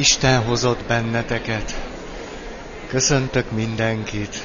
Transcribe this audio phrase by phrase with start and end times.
[0.00, 1.80] Isten hozott benneteket.
[2.86, 4.44] Köszöntök mindenkit.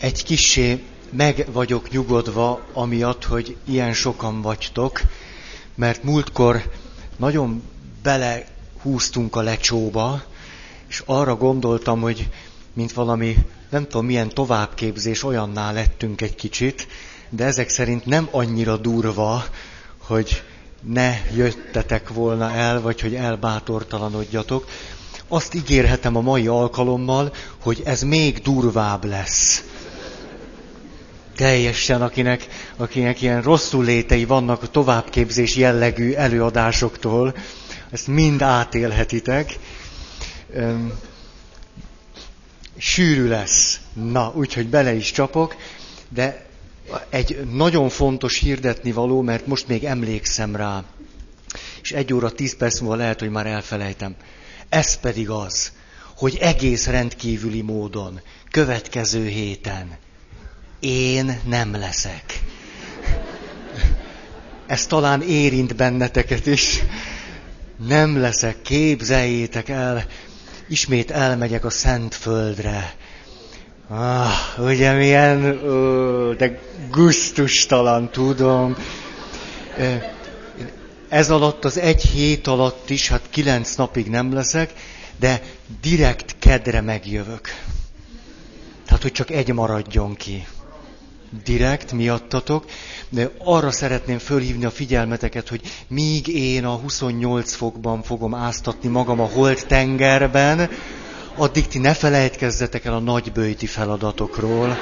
[0.00, 5.00] Egy kissé meg vagyok nyugodva, amiatt, hogy ilyen sokan vagytok,
[5.74, 6.70] mert múltkor
[7.16, 7.62] nagyon
[8.02, 10.22] belehúztunk a lecsóba,
[10.88, 12.28] és arra gondoltam, hogy
[12.72, 13.36] mint valami,
[13.70, 16.86] nem tudom milyen továbbképzés, olyanná lettünk egy kicsit,
[17.30, 19.44] de ezek szerint nem annyira durva,
[19.98, 20.42] hogy
[20.80, 24.66] ne jöttetek volna el, vagy hogy elbátortalanodjatok.
[25.28, 27.32] Azt ígérhetem a mai alkalommal,
[27.62, 29.64] hogy ez még durvább lesz.
[31.36, 32.46] Teljesen, akinek,
[32.76, 37.34] akinek ilyen rosszul létei vannak a továbbképzés jellegű előadásoktól,
[37.90, 39.58] ezt mind átélhetitek.
[42.76, 43.80] Sűrű lesz.
[43.92, 45.56] Na, úgyhogy bele is csapok,
[46.08, 46.49] de
[47.08, 50.84] egy nagyon fontos hirdetni való, mert most még emlékszem rá.
[51.82, 54.14] És egy óra tíz perc múlva lehet, hogy már elfelejtem.
[54.68, 55.72] Ez pedig az,
[56.16, 59.98] hogy egész rendkívüli módon, következő héten
[60.80, 62.40] én nem leszek.
[64.66, 66.78] Ez talán érint benneteket is.
[67.86, 70.06] Nem leszek, képzeljétek el,
[70.68, 72.94] ismét elmegyek a Szent Földre.
[73.92, 76.60] Ah, ugye milyen, ó, de
[76.90, 78.76] guztustalan, tudom.
[81.08, 84.72] Ez alatt, az egy hét alatt is, hát kilenc napig nem leszek,
[85.18, 85.42] de
[85.80, 87.48] direkt kedre megjövök.
[88.86, 90.46] Tehát, hogy csak egy maradjon ki.
[91.44, 92.64] Direkt miattatok.
[93.08, 99.20] De arra szeretném fölhívni a figyelmeteket, hogy míg én a 28 fokban fogom áztatni magam
[99.20, 100.70] a holt tengerben,
[101.40, 104.76] addig ti ne felejtkezzetek el a nagybőjti feladatokról.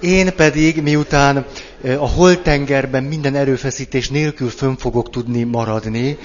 [0.00, 1.46] Én pedig, miután
[1.84, 6.18] a holtengerben minden erőfeszítés nélkül fönn fogok tudni maradni,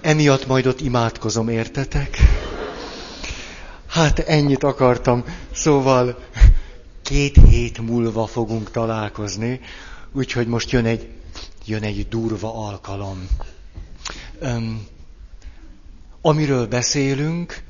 [0.00, 2.18] emiatt majd ott imádkozom, értetek?
[3.88, 5.24] Hát ennyit akartam.
[5.52, 6.18] Szóval
[7.02, 9.60] két hét múlva fogunk találkozni,
[10.12, 11.08] úgyhogy most jön egy,
[11.66, 13.28] jön egy durva alkalom.
[14.38, 14.86] Öm,
[16.26, 17.62] amiről beszélünk,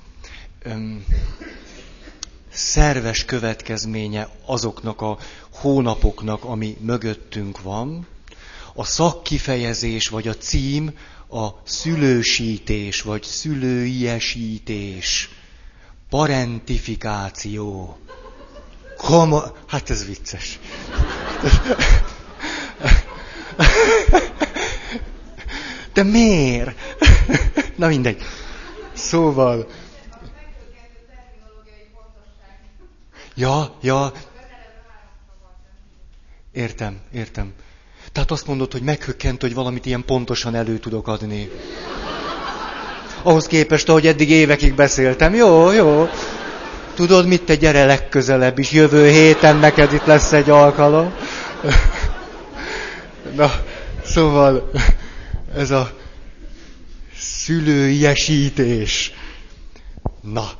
[0.62, 1.04] öm,
[2.52, 5.18] szerves következménye azoknak a
[5.52, 8.06] hónapoknak, ami mögöttünk van.
[8.74, 10.90] A szakkifejezés vagy a cím
[11.30, 15.28] a szülősítés vagy szülőiesítés,
[16.08, 17.98] parentifikáció.
[18.96, 19.40] Komo...
[19.66, 20.58] Hát ez vicces.
[25.92, 26.78] De miért?
[27.76, 28.22] Na mindegy.
[29.04, 29.66] Szóval...
[33.34, 34.12] Ja, ja.
[36.52, 37.52] Értem, értem.
[38.12, 41.50] Tehát azt mondod, hogy meghökkent, hogy valamit ilyen pontosan elő tudok adni.
[43.22, 45.34] Ahhoz képest, ahogy eddig évekig beszéltem.
[45.34, 46.08] Jó, jó.
[46.94, 48.72] Tudod mit, te gyere legközelebb is.
[48.72, 51.14] Jövő héten neked itt lesz egy alkalom.
[53.36, 53.52] Na,
[54.04, 54.70] szóval
[55.56, 55.90] ez a
[57.44, 59.12] szülőiesítés.
[60.20, 60.50] Na,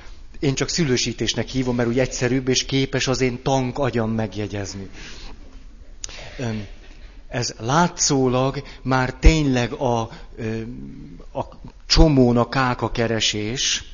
[0.40, 4.88] én csak szülősítésnek hívom, mert úgy egyszerűbb és képes az én tank agyam megjegyezni.
[7.28, 10.00] Ez látszólag már tényleg a,
[11.32, 11.44] a
[11.86, 13.84] csomón a káka keresés,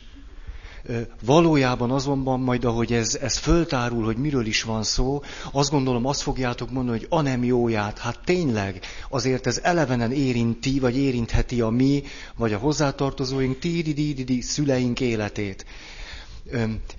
[1.25, 6.23] Valójában azonban majd, ahogy ez, ez föltárul, hogy miről is van szó, azt gondolom, azt
[6.23, 12.03] fogjátok mondani, hogy anemjóját, hát tényleg, azért ez elevenen érinti, vagy érintheti a mi,
[12.37, 15.65] vagy a hozzátartozóink, ti szüleink életét.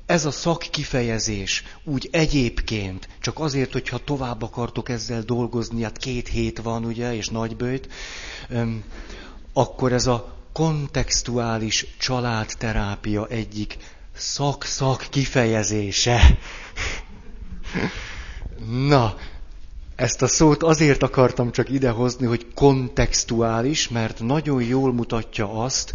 [0.06, 6.62] Ez a szakkifejezés úgy egyébként, csak azért, hogyha tovább akartok ezzel dolgozni, hát két hét
[6.62, 7.88] van, ugye, és nagybőjt,
[9.54, 13.78] akkor ez a kontextuális családterápia egyik
[14.16, 16.38] szak-szak kifejezése.
[18.88, 19.16] Na,
[19.96, 25.94] ezt a szót azért akartam csak idehozni, hogy kontextuális, mert nagyon jól mutatja azt,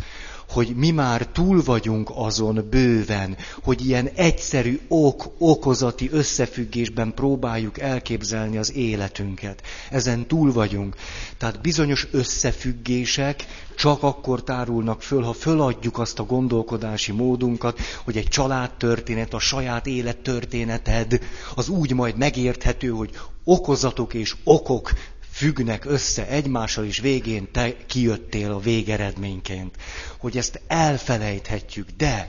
[0.48, 8.74] hogy mi már túl vagyunk azon bőven, hogy ilyen egyszerű ok-okozati összefüggésben próbáljuk elképzelni az
[8.74, 9.62] életünket.
[9.90, 10.96] Ezen túl vagyunk.
[11.38, 13.44] Tehát bizonyos összefüggések
[13.76, 19.86] csak akkor tárulnak föl, ha föladjuk azt a gondolkodási módunkat, hogy egy családtörténet, a saját
[19.86, 21.20] élettörténeted,
[21.54, 23.10] az úgy majd megérthető, hogy
[23.44, 24.92] okozatok és okok
[25.36, 29.76] függnek össze egymással, és végén te kijöttél a végeredményként.
[30.18, 32.28] Hogy ezt elfelejthetjük, de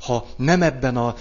[0.00, 1.14] ha nem ebben a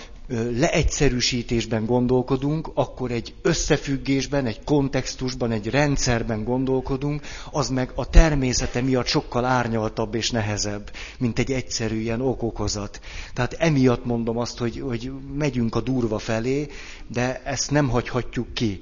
[0.58, 9.08] leegyszerűsítésben gondolkodunk, akkor egy összefüggésben, egy kontextusban, egy rendszerben gondolkodunk, az meg a természete miatt
[9.08, 13.00] sokkal árnyaltabb és nehezebb, mint egy egyszerű ilyen okokozat.
[13.34, 16.68] Tehát emiatt mondom azt, hogy, hogy megyünk a durva felé,
[17.08, 18.80] de ezt nem hagyhatjuk ki.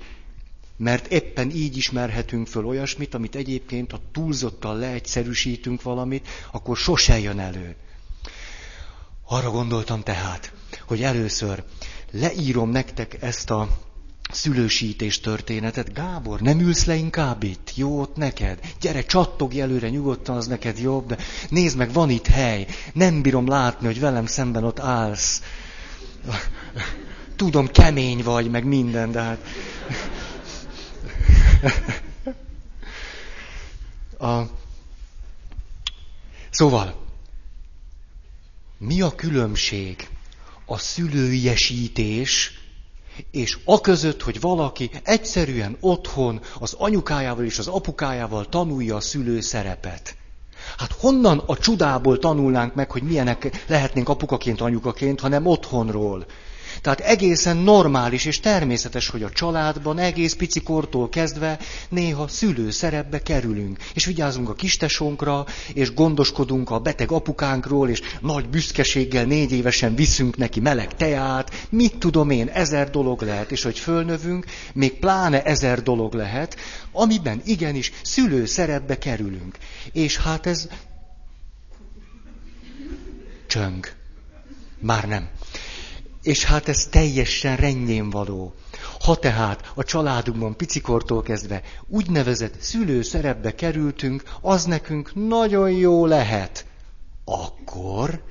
[0.77, 7.39] Mert éppen így ismerhetünk föl olyasmit, amit egyébként, ha túlzottan leegyszerűsítünk valamit, akkor sose jön
[7.39, 7.75] elő.
[9.27, 10.53] Arra gondoltam tehát,
[10.87, 11.63] hogy először
[12.11, 13.69] leírom nektek ezt a
[14.31, 15.93] szülősítés történetet.
[15.93, 17.71] Gábor, nem ülsz le inkább itt?
[17.75, 18.59] Jó ott neked?
[18.81, 21.17] Gyere, csattogj előre nyugodtan, az neked jobb, de
[21.49, 22.67] nézd meg, van itt hely.
[22.93, 25.41] Nem bírom látni, hogy velem szemben ott állsz.
[27.35, 29.39] Tudom, kemény vagy, meg minden, de hát...
[34.19, 34.41] A...
[36.49, 37.05] Szóval,
[38.77, 40.07] mi a különbség
[40.65, 42.59] a szülőiesítés
[43.31, 49.41] és a között, hogy valaki egyszerűen otthon az anyukájával és az apukájával tanulja a szülő
[49.41, 50.15] szerepet?
[50.77, 56.25] Hát honnan a csudából tanulnánk meg, hogy milyenek lehetnénk apukaként, anyukaként, hanem otthonról?
[56.85, 61.59] Tehát egészen normális és természetes, hogy a családban egész pici kortól kezdve
[61.89, 63.77] néha szülő szerepbe kerülünk.
[63.93, 70.37] És vigyázunk a kistesónkra, és gondoskodunk a beteg apukánkról, és nagy büszkeséggel négy évesen viszünk
[70.37, 71.67] neki meleg teát.
[71.69, 76.55] Mit tudom én, ezer dolog lehet, és hogy fölnövünk, még pláne ezer dolog lehet,
[76.91, 79.57] amiben igenis szülő szerepbe kerülünk.
[79.91, 80.67] És hát ez
[83.47, 83.87] csöng.
[84.79, 85.29] Már nem.
[86.25, 88.53] És hát ez teljesen rendjén való.
[88.99, 96.65] Ha tehát a családunkban picikortól kezdve úgynevezett szülő szerepbe kerültünk, az nekünk nagyon jó lehet.
[97.25, 98.23] Akkor,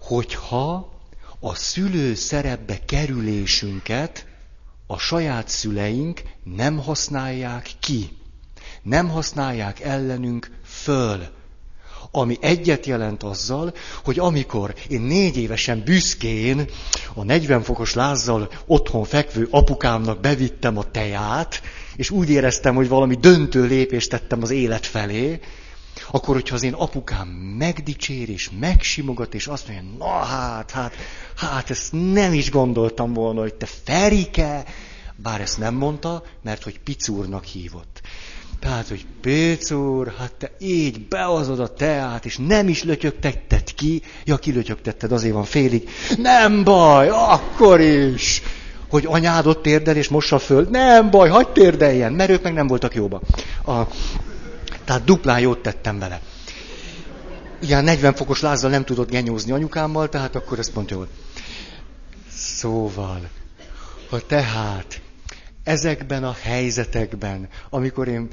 [0.00, 0.92] hogyha
[1.40, 4.26] a szülő szerepbe kerülésünket
[4.86, 8.16] a saját szüleink nem használják ki,
[8.82, 11.26] nem használják ellenünk föl
[12.16, 13.74] ami egyet jelent azzal,
[14.04, 16.64] hogy amikor én négy évesen büszkén
[17.14, 21.62] a 40 fokos lázzal otthon fekvő apukámnak bevittem a teját,
[21.96, 25.40] és úgy éreztem, hogy valami döntő lépést tettem az élet felé,
[26.10, 27.28] akkor, hogyha az én apukám
[27.58, 30.94] megdicsér és megsimogat, és azt mondja, na hát, hát,
[31.36, 34.64] hát ezt nem is gondoltam volna, hogy te Ferike,
[35.16, 38.00] bár ezt nem mondta, mert hogy picúrnak hívott.
[38.64, 44.02] Tehát, hogy Péc úr, hát te így beazod a teát, és nem is lötyögtetted ki.
[44.24, 45.88] Ja, kilötyögtetted, azért van félig.
[46.16, 48.42] Nem baj, akkor is.
[48.88, 50.66] Hogy anyád ott térdel és mossa föl.
[50.70, 53.20] Nem baj, hagyd térdeljen, mert ők meg nem voltak jóba.
[53.64, 53.82] A,
[54.84, 56.20] tehát duplán jót tettem vele.
[57.60, 61.08] Ilyen 40 fokos lázzal nem tudott genyózni anyukámmal, tehát akkor ezt pont jól.
[62.30, 63.20] Szóval,
[64.10, 65.00] ha tehát
[65.64, 68.28] ezekben a helyzetekben, amikor én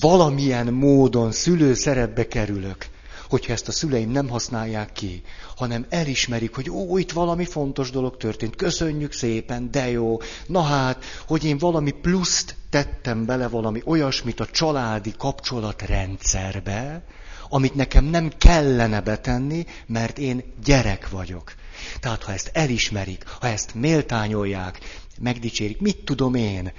[0.00, 2.86] valamilyen módon szülőszerepbe kerülök,
[3.28, 5.22] hogyha ezt a szüleim nem használják ki,
[5.56, 10.16] hanem elismerik, hogy ó, itt valami fontos dolog történt, köszönjük szépen, de jó,
[10.46, 17.02] na hát, hogy én valami pluszt tettem bele, valami olyasmit a családi kapcsolatrendszerbe,
[17.48, 21.54] amit nekem nem kellene betenni, mert én gyerek vagyok.
[22.00, 24.78] Tehát ha ezt elismerik, ha ezt méltányolják,
[25.20, 26.72] megdicsérik, mit tudom én,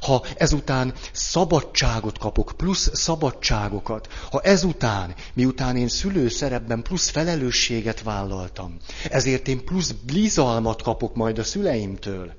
[0.00, 8.76] ha ezután szabadságot kapok, plusz szabadságokat, ha ezután, miután én szülőszerepben plusz felelősséget vállaltam,
[9.10, 12.32] ezért én plusz bizalmat kapok majd a szüleimtől,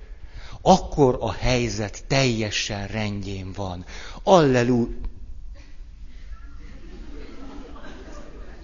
[0.68, 3.86] akkor a helyzet teljesen rendjén van.
[4.24, 4.96] Allelú.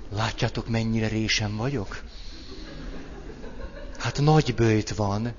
[0.10, 2.04] Látjátok, mennyire résen vagyok?
[3.98, 5.34] Hát nagy bőjt van,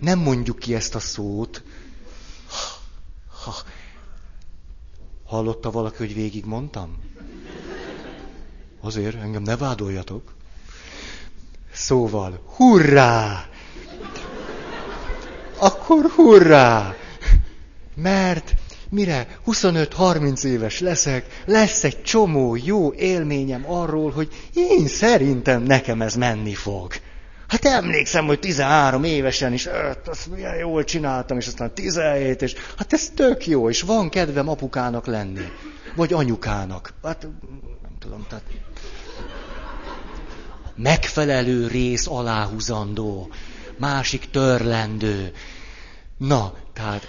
[0.00, 1.62] nem mondjuk ki ezt a szót.
[3.44, 3.54] Ha.
[5.24, 6.98] Hallotta valaki, hogy végig mondtam?
[8.80, 10.34] Azért engem ne vádoljatok.
[11.72, 13.50] Szóval, hurrá!
[15.62, 16.94] Akkor hurrá!
[17.94, 18.54] Mert
[18.90, 26.14] mire 25-30 éves leszek, lesz egy csomó jó élményem arról, hogy én szerintem nekem ez
[26.14, 26.92] menni fog.
[27.48, 32.54] Hát emlékszem, hogy 13 évesen is, öt, azt milyen jól csináltam, és aztán 17, és
[32.76, 35.48] hát ez tök jó, és van kedvem apukának lenni.
[35.96, 36.92] Vagy anyukának.
[37.02, 37.22] Hát
[37.82, 38.44] nem tudom, tehát
[40.76, 43.30] megfelelő rész aláhuzandó,
[43.78, 45.32] másik törlendő.
[46.16, 47.08] Na, tehát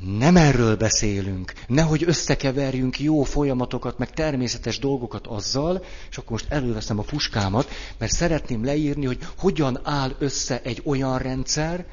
[0.00, 1.52] Nem erről beszélünk.
[1.66, 8.12] Nehogy összekeverjünk jó folyamatokat, meg természetes dolgokat azzal, és akkor most előveszem a puskámat, mert
[8.12, 11.84] szeretném leírni, hogy hogyan áll össze egy olyan rendszer,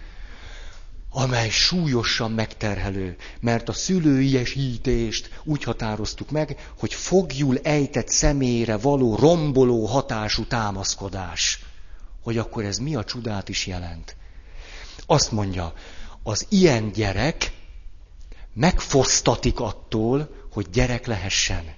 [1.10, 9.86] amely súlyosan megterhelő, mert a szülőiesítést úgy határoztuk meg, hogy fogjul ejtett személyre való romboló
[9.86, 11.66] hatású támaszkodás.
[12.28, 14.16] Hogy akkor ez mi a csodát is jelent.
[15.06, 15.74] Azt mondja,
[16.24, 17.52] az ilyen gyerek
[18.54, 21.74] megfosztatik attól, hogy gyerek lehessen.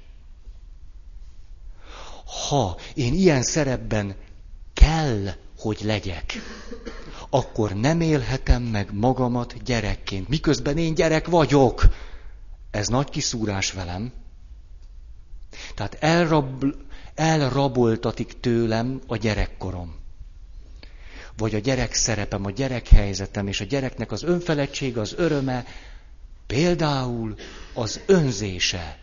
[2.47, 4.15] Ha én ilyen szerepben
[4.73, 5.29] kell,
[5.59, 6.33] hogy legyek,
[7.29, 11.87] akkor nem élhetem meg magamat gyerekként, miközben én gyerek vagyok.
[12.71, 14.11] Ez nagy kiszúrás velem.
[15.75, 16.65] Tehát elrab,
[17.15, 19.99] elraboltatik tőlem a gyerekkorom.
[21.39, 25.65] Vagy a gyerek szerepem, a gyerek helyzetem, és a gyereknek az önfeledtsége, az öröme,
[26.47, 27.35] például
[27.73, 28.97] az önzése.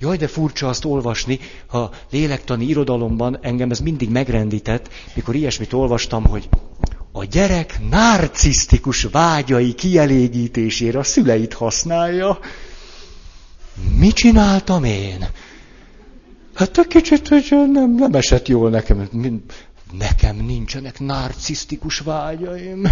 [0.00, 6.24] Jaj, de furcsa azt olvasni, ha lélektani irodalomban engem ez mindig megrendített, mikor ilyesmit olvastam,
[6.24, 6.48] hogy
[7.12, 12.38] a gyerek narcisztikus vágyai kielégítésére a szüleit használja.
[13.98, 15.26] Mit csináltam én?
[16.54, 19.08] Hát egy kicsit, hogy nem, nem esett jól nekem.
[19.92, 22.88] Nekem nincsenek narcisztikus vágyaim.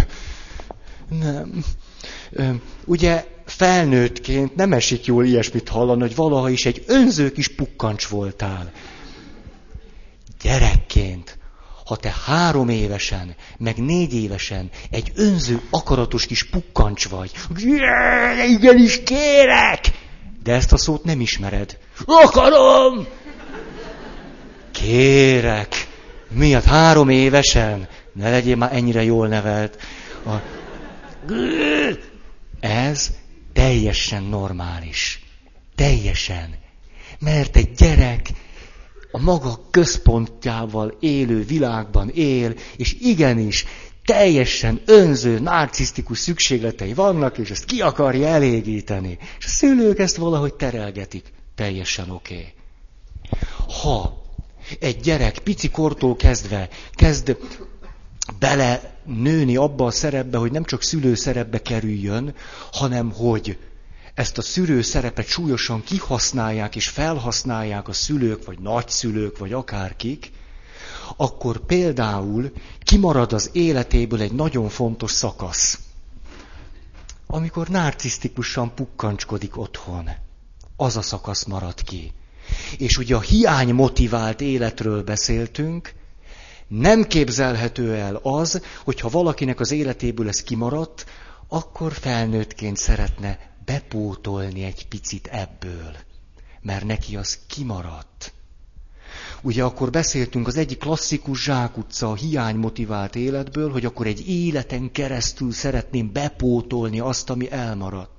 [1.09, 1.63] Nem.
[2.85, 8.71] Ugye felnőttként nem esik jól ilyesmit hallani, hogy valaha is egy önző kis pukkancs voltál.
[10.41, 11.39] Gyerekként
[11.89, 17.31] ha te három évesen, meg négy évesen egy önző, akaratos kis pukkancs vagy,
[18.47, 19.85] igenis kérek,
[20.43, 21.77] de ezt a szót nem ismered.
[22.05, 23.07] Akarom!
[24.71, 25.88] Kérek!
[26.31, 27.87] Miatt három évesen?
[28.13, 29.77] Ne legyél már ennyire jól nevelt.
[30.25, 30.33] A...
[32.59, 33.11] Ez
[33.53, 35.23] teljesen normális.
[35.75, 36.55] Teljesen.
[37.19, 38.29] Mert egy gyerek
[39.11, 43.65] a maga központjával élő világban él, és igenis
[44.05, 49.17] teljesen önző, narcisztikus szükségletei vannak, és ezt ki akarja elégíteni.
[49.37, 51.31] És a szülők ezt valahogy terelgetik.
[51.55, 52.33] Teljesen oké.
[52.33, 52.53] Okay.
[53.81, 54.27] Ha
[54.79, 57.37] egy gyerek pici kortól kezdve kezd
[58.39, 62.35] bele nőni abba a szerepbe, hogy nem csak szülő szerepbe kerüljön,
[62.71, 63.57] hanem hogy
[64.13, 70.31] ezt a szülő szerepet súlyosan kihasználják és felhasználják a szülők, vagy nagyszülők, vagy akárkik,
[71.17, 72.51] akkor például
[72.83, 75.79] kimarad az életéből egy nagyon fontos szakasz,
[77.27, 80.09] amikor narcisztikusan pukkancskodik otthon.
[80.75, 82.13] Az a szakasz marad ki.
[82.77, 85.93] És ugye a hiány motivált életről beszéltünk,
[86.67, 91.05] nem képzelhető el az, hogyha valakinek az életéből ez kimaradt,
[91.47, 95.95] akkor felnőttként szeretne bepótolni egy picit ebből,
[96.61, 98.33] mert neki az kimaradt.
[99.41, 104.91] Ugye akkor beszéltünk az egyik klasszikus zsákutca a hiány motivált életből, hogy akkor egy életen
[104.91, 108.18] keresztül szeretném bepótolni azt, ami elmaradt.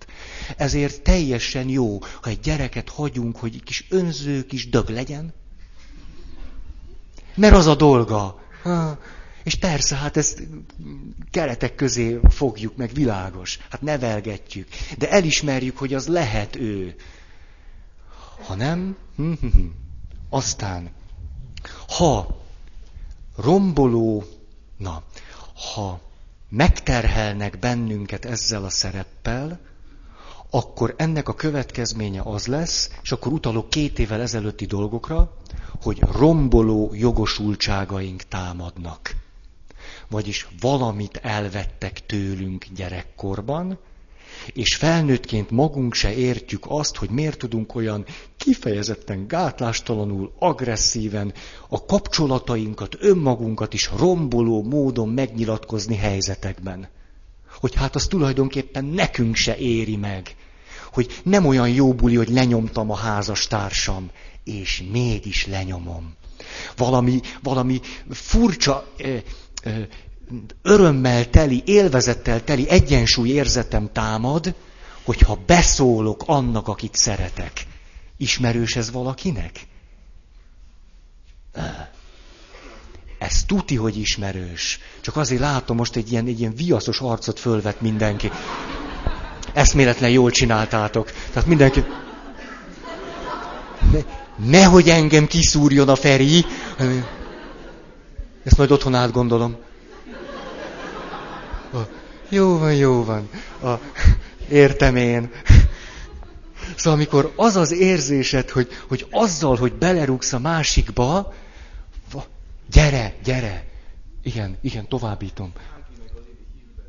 [0.57, 5.33] Ezért teljesen jó, ha egy gyereket hagyunk, hogy egy kis önző kis dög legyen.
[7.35, 8.41] Mert az a dolga.
[9.43, 10.43] És persze, hát ezt
[11.31, 13.59] keretek közé fogjuk meg, világos.
[13.71, 14.69] Hát nevelgetjük.
[14.99, 16.95] De elismerjük, hogy az lehet ő.
[18.47, 19.67] Ha nem, hm, hm, hm.
[20.29, 20.91] aztán,
[21.89, 22.41] ha
[23.37, 24.25] romboló,
[24.77, 25.03] na,
[25.75, 26.01] ha
[26.49, 29.61] megterhelnek bennünket ezzel a szereppel,
[30.51, 35.37] akkor ennek a következménye az lesz, és akkor utalok két évvel ezelőtti dolgokra,
[35.83, 39.15] hogy romboló jogosultságaink támadnak
[40.11, 43.79] vagyis valamit elvettek tőlünk gyerekkorban,
[44.53, 48.05] és felnőttként magunk se értjük azt, hogy miért tudunk olyan
[48.37, 51.33] kifejezetten gátlástalanul, agresszíven
[51.69, 56.89] a kapcsolatainkat, önmagunkat is romboló módon megnyilatkozni helyzetekben.
[57.61, 60.37] Hogy hát az tulajdonképpen nekünk se éri meg.
[60.93, 64.11] Hogy nem olyan jó buli, hogy lenyomtam a házastársam,
[64.45, 66.15] és mégis lenyomom.
[66.77, 68.93] Valami, valami furcsa
[70.63, 74.55] örömmel teli, élvezettel teli egyensúly érzetem támad,
[75.05, 77.67] hogyha beszólok annak, akit szeretek.
[78.17, 79.67] Ismerős ez valakinek?
[83.21, 84.81] Ez tuti, hogy ismerős.
[85.01, 88.31] Csak azért látom most egy ilyen, egy ilyen viaszos arcot fölvet mindenki.
[89.53, 91.11] Eszméletlen jól csináltátok.
[91.33, 91.85] Tehát mindenki...
[93.93, 93.99] Ne,
[94.51, 96.45] nehogy engem kiszúrjon a Feri.
[98.45, 99.57] Ezt majd otthon átgondolom.
[102.29, 103.29] Jó van, jó van.
[103.63, 103.81] A,
[104.51, 105.31] Értem én.
[106.77, 111.33] Szóval amikor az az érzésed, hogy, hogy azzal, hogy belerúgsz a másikba,
[112.71, 113.65] gyere, gyere.
[114.23, 115.53] Igen, igen, továbbítom.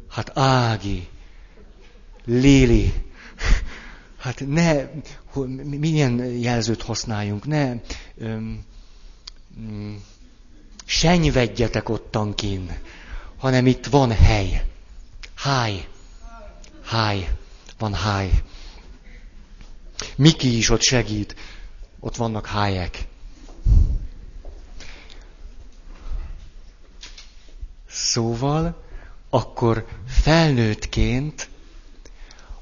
[0.10, 1.08] Hát Ági,
[2.26, 2.94] Lili,
[4.18, 4.90] hát ne,
[5.64, 7.74] milyen jelzőt használjunk, ne
[8.18, 8.66] öm,
[9.60, 9.96] mm,
[10.86, 12.78] senyvedjetek ottankin,
[13.38, 14.66] hanem itt van hely.
[15.36, 15.88] Háj.
[16.84, 17.30] Háj.
[17.78, 18.44] Van háj.
[20.16, 21.36] Miki is ott segít.
[22.00, 23.08] Ott vannak hájek.
[27.92, 28.84] Szóval,
[29.30, 31.50] akkor felnőttként,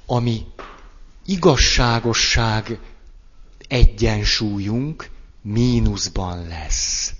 [0.05, 0.45] ami
[1.25, 2.79] igazságosság
[3.67, 5.09] egyensúlyunk
[5.41, 7.13] mínuszban lesz.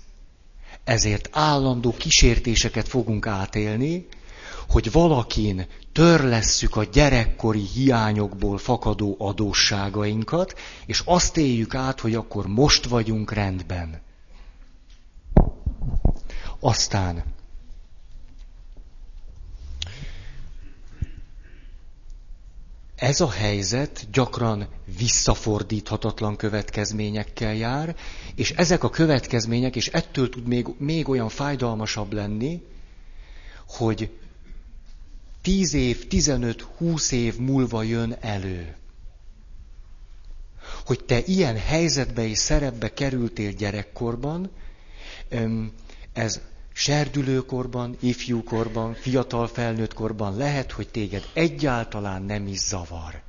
[0.84, 4.06] Ezért állandó kísértéseket fogunk átélni,
[4.68, 12.84] hogy valakin törlesszük a gyerekkori hiányokból fakadó adósságainkat, és azt éljük át, hogy akkor most
[12.84, 14.00] vagyunk rendben.
[16.60, 17.24] Aztán
[23.00, 27.96] ez a helyzet gyakran visszafordíthatatlan következményekkel jár,
[28.34, 32.62] és ezek a következmények, és ettől tud még, még olyan fájdalmasabb lenni,
[33.68, 34.10] hogy
[35.42, 38.76] 10 év, 15, 20 év múlva jön elő.
[40.86, 44.50] Hogy te ilyen helyzetbe és szerepbe kerültél gyerekkorban,
[46.12, 46.40] ez
[46.72, 53.20] serdülőkorban, ifjúkorban, fiatal felnőttkorban lehet, hogy téged egyáltalán nem is zavar.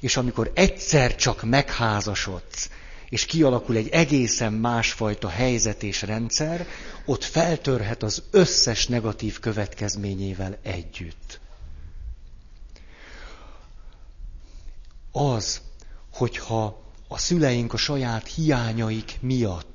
[0.00, 2.70] És amikor egyszer csak megházasodsz,
[3.08, 6.66] és kialakul egy egészen másfajta helyzet és rendszer,
[7.04, 11.40] ott feltörhet az összes negatív következményével együtt.
[15.12, 15.60] Az,
[16.12, 19.73] hogyha a szüleink a saját hiányaik miatt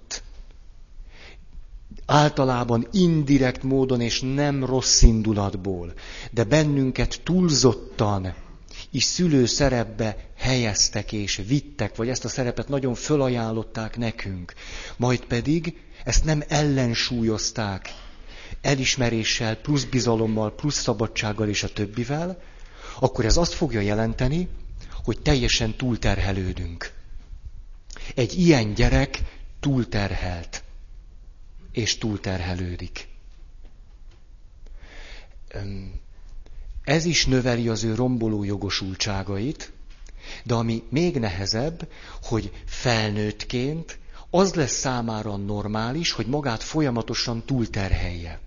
[2.09, 5.93] általában indirekt módon és nem rossz indulatból,
[6.31, 8.33] de bennünket túlzottan
[8.91, 14.53] is szülő szerepbe helyeztek és vittek, vagy ezt a szerepet nagyon fölajánlották nekünk,
[14.97, 17.93] majd pedig ezt nem ellensúlyozták
[18.61, 22.41] elismeréssel, plusz bizalommal, plusz szabadsággal és a többivel,
[22.99, 24.47] akkor ez azt fogja jelenteni,
[25.03, 26.91] hogy teljesen túlterhelődünk.
[28.15, 29.19] Egy ilyen gyerek
[29.59, 30.63] túlterhelt,
[31.71, 33.07] és túlterhelődik.
[36.83, 39.71] Ez is növeli az ő romboló jogosultságait,
[40.43, 41.87] de ami még nehezebb,
[42.23, 48.39] hogy felnőttként az lesz számára normális, hogy magát folyamatosan túlterhelje.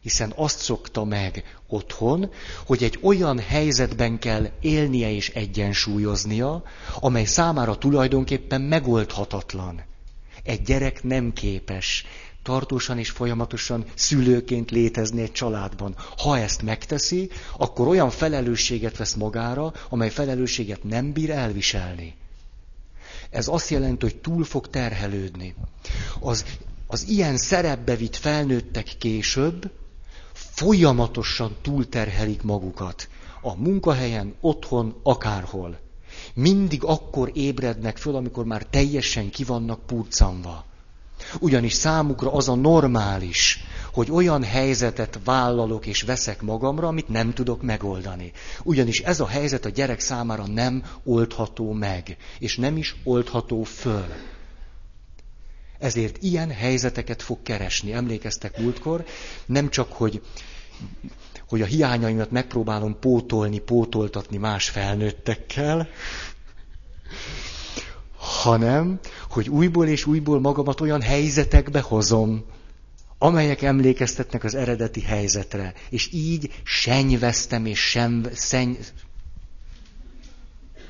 [0.00, 2.30] Hiszen azt szokta meg otthon,
[2.66, 6.62] hogy egy olyan helyzetben kell élnie és egyensúlyoznia,
[7.00, 9.82] amely számára tulajdonképpen megoldhatatlan.
[10.42, 12.04] Egy gyerek nem képes
[12.42, 15.94] tartósan és folyamatosan szülőként létezni egy családban.
[16.18, 22.14] Ha ezt megteszi, akkor olyan felelősséget vesz magára, amely felelősséget nem bír elviselni.
[23.30, 25.54] Ez azt jelenti, hogy túl fog terhelődni.
[26.20, 26.44] Az,
[26.86, 29.70] az ilyen szerepbe vitt felnőttek később
[30.32, 33.08] folyamatosan túlterhelik magukat.
[33.40, 35.78] A munkahelyen, otthon, akárhol.
[36.34, 40.64] Mindig akkor ébrednek föl, amikor már teljesen kivannak purcanva.
[41.40, 47.62] Ugyanis számukra az a normális, hogy olyan helyzetet vállalok és veszek magamra, amit nem tudok
[47.62, 48.32] megoldani.
[48.62, 54.06] Ugyanis ez a helyzet a gyerek számára nem oldható meg, és nem is oldható föl.
[55.78, 57.92] Ezért ilyen helyzeteket fog keresni.
[57.92, 59.04] Emlékeztek múltkor,
[59.46, 60.22] nem csak, hogy,
[61.50, 65.88] hogy a hiányaimat megpróbálom pótolni, pótoltatni más felnőttekkel,
[68.16, 72.44] hanem, hogy újból és újból magamat olyan helyzetekbe hozom,
[73.18, 75.74] amelyek emlékeztetnek az eredeti helyzetre.
[75.88, 78.74] És így senyveztem és sem, szenny...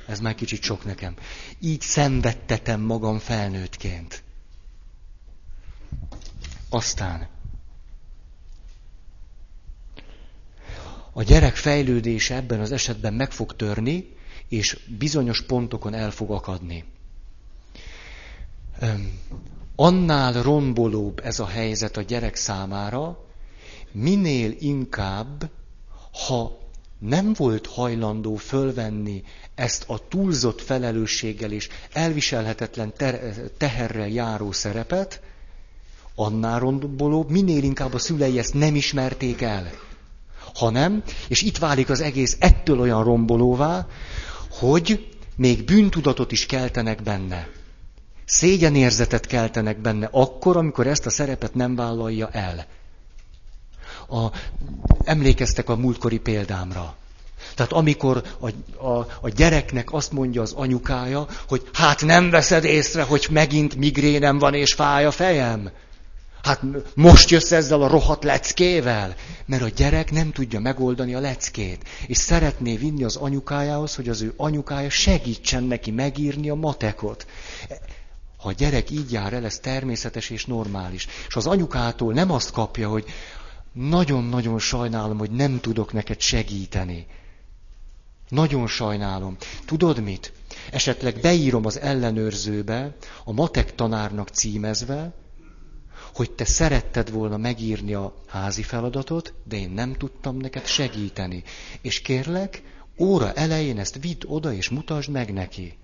[0.07, 1.15] Ez már kicsit sok nekem.
[1.59, 4.23] Így szenvedtetem magam felnőttként.
[6.69, 7.27] Aztán
[11.13, 14.15] a gyerek fejlődése ebben az esetben meg fog törni,
[14.49, 16.83] és bizonyos pontokon el fog akadni
[19.75, 23.25] annál rombolóbb ez a helyzet a gyerek számára,
[23.91, 25.49] minél inkább,
[26.27, 26.59] ha
[26.99, 29.23] nem volt hajlandó fölvenni
[29.55, 32.93] ezt a túlzott felelősséggel és elviselhetetlen
[33.57, 35.21] teherrel járó szerepet,
[36.15, 39.71] annál rombolóbb, minél inkább a szülei ezt nem ismerték el.
[40.53, 43.87] Hanem, és itt válik az egész ettől olyan rombolóvá,
[44.51, 47.47] hogy még bűntudatot is keltenek benne.
[48.25, 52.65] Szégyenérzetet keltenek benne akkor, amikor ezt a szerepet nem vállalja el.
[54.09, 54.27] A,
[55.03, 56.95] emlékeztek a múltkori példámra.
[57.55, 58.47] Tehát amikor a,
[58.85, 64.39] a, a gyereknek azt mondja az anyukája, hogy hát nem veszed észre, hogy megint migrénem
[64.39, 65.71] van és fáj a fejem.
[66.43, 66.61] Hát
[66.95, 69.15] most jössz ezzel a rohadt leckével?
[69.45, 71.87] Mert a gyerek nem tudja megoldani a leckét.
[72.07, 77.27] És szeretné vinni az anyukájához, hogy az ő anyukája segítsen neki megírni a matekot.
[78.37, 81.07] Ha a gyerek így jár el, ez természetes és normális.
[81.27, 83.05] És az anyukától nem azt kapja, hogy
[83.73, 87.05] nagyon-nagyon sajnálom, hogy nem tudok neked segíteni.
[88.29, 89.37] Nagyon sajnálom.
[89.65, 90.33] Tudod mit?
[90.71, 95.13] Esetleg beírom az ellenőrzőbe, a matek tanárnak címezve,
[96.13, 101.43] hogy te szeretted volna megírni a házi feladatot, de én nem tudtam neked segíteni.
[101.81, 102.61] És kérlek,
[102.97, 105.77] óra elején ezt vidd oda és mutasd meg neki.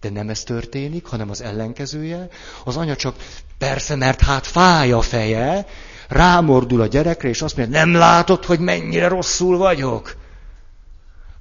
[0.00, 2.28] De nem ez történik, hanem az ellenkezője.
[2.64, 3.16] Az anya csak,
[3.58, 5.66] persze, mert hát fáj a feje,
[6.08, 10.16] rámordul a gyerekre, és azt mondja, nem látod, hogy mennyire rosszul vagyok?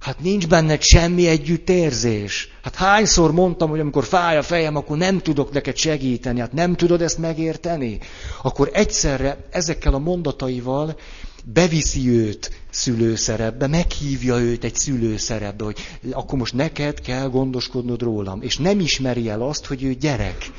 [0.06, 2.50] Hát nincs benned semmi együttérzés.
[2.64, 6.40] Hát hányszor mondtam, hogy amikor fáj a fejem, akkor nem tudok neked segíteni.
[6.40, 8.00] Hát nem tudod ezt megérteni?
[8.42, 10.98] Akkor egyszerre ezekkel a mondataival
[11.46, 15.78] beviszi őt szülőszerepbe, meghívja őt egy szülőszerepbe, hogy
[16.12, 18.42] akkor most neked kell gondoskodnod rólam.
[18.42, 20.52] És nem ismeri el azt, hogy ő gyerek.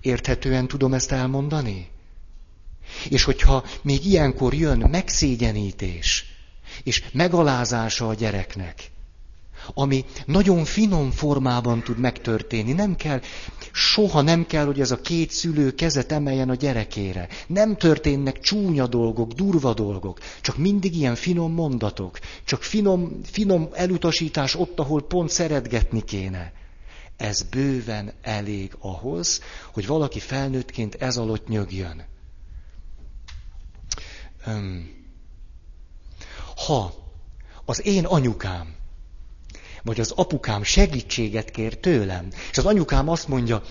[0.00, 1.91] Érthetően tudom ezt elmondani?
[3.08, 6.24] És hogyha még ilyenkor jön megszégyenítés,
[6.82, 8.90] és megalázása a gyereknek,
[9.74, 12.72] ami nagyon finom formában tud megtörténni.
[12.72, 13.20] Nem kell,
[13.72, 17.28] soha nem kell, hogy ez a két szülő kezet emeljen a gyerekére.
[17.46, 24.54] Nem történnek csúnya dolgok, durva dolgok, csak mindig ilyen finom mondatok, csak finom, finom elutasítás
[24.54, 26.52] ott, ahol pont szeretgetni kéne.
[27.16, 29.40] Ez bőven elég ahhoz,
[29.72, 32.10] hogy valaki felnőttként ez alatt nyögjön.
[36.66, 36.94] Ha
[37.64, 38.74] az én anyukám,
[39.82, 43.62] vagy az apukám segítséget kér tőlem, és az anyukám azt mondja,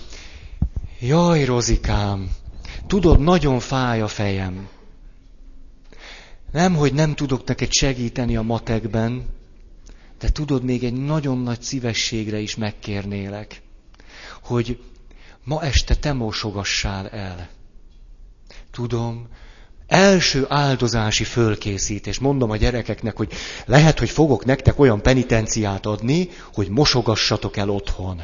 [1.00, 2.30] jaj, Rozikám,
[2.88, 4.70] tudod, nagyon fáj a fejem.
[6.52, 9.26] Nem, hogy nem tudok neked segíteni a matekben,
[10.20, 13.62] de tudod, még egy nagyon nagy szívességre is megkérnélek,
[14.42, 14.84] hogy
[15.44, 17.50] ma este te mosogassál el.
[18.72, 19.28] Tudom,
[19.92, 22.20] első áldozási fölkészítés.
[22.20, 23.32] Mondom a gyerekeknek, hogy
[23.66, 28.22] lehet, hogy fogok nektek olyan penitenciát adni, hogy mosogassatok el otthon.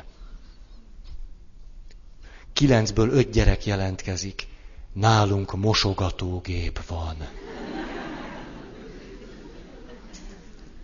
[2.54, 4.48] Kilencből öt gyerek jelentkezik.
[4.94, 7.16] Nálunk mosogatógép van.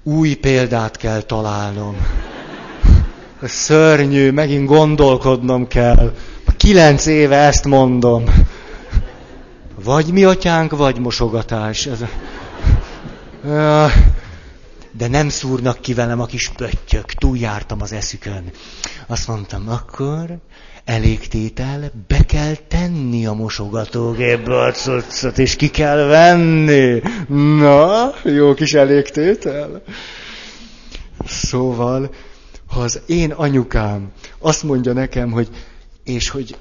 [0.04, 1.96] Új példát kell találnom.
[3.41, 6.15] Szörnyű, megint gondolkodnom kell.
[6.58, 8.24] Kilenc éve ezt mondom.
[9.84, 11.86] Vagy mi atyánk, vagy mosogatás.
[11.86, 12.04] Ez.
[14.91, 18.52] De nem szúrnak ki velem a kis pöttyök, túljártam az eszükön.
[19.08, 20.38] Azt mondtam, akkor
[20.86, 27.02] elégtétel, be kell tenni a mosogatógépbe a cuccot, és ki kell venni.
[27.58, 29.82] Na, jó kis elégtétel.
[31.26, 32.10] Szóval,
[32.67, 35.50] ha az én anyukám azt mondja nekem, hogy
[36.04, 36.56] és hogy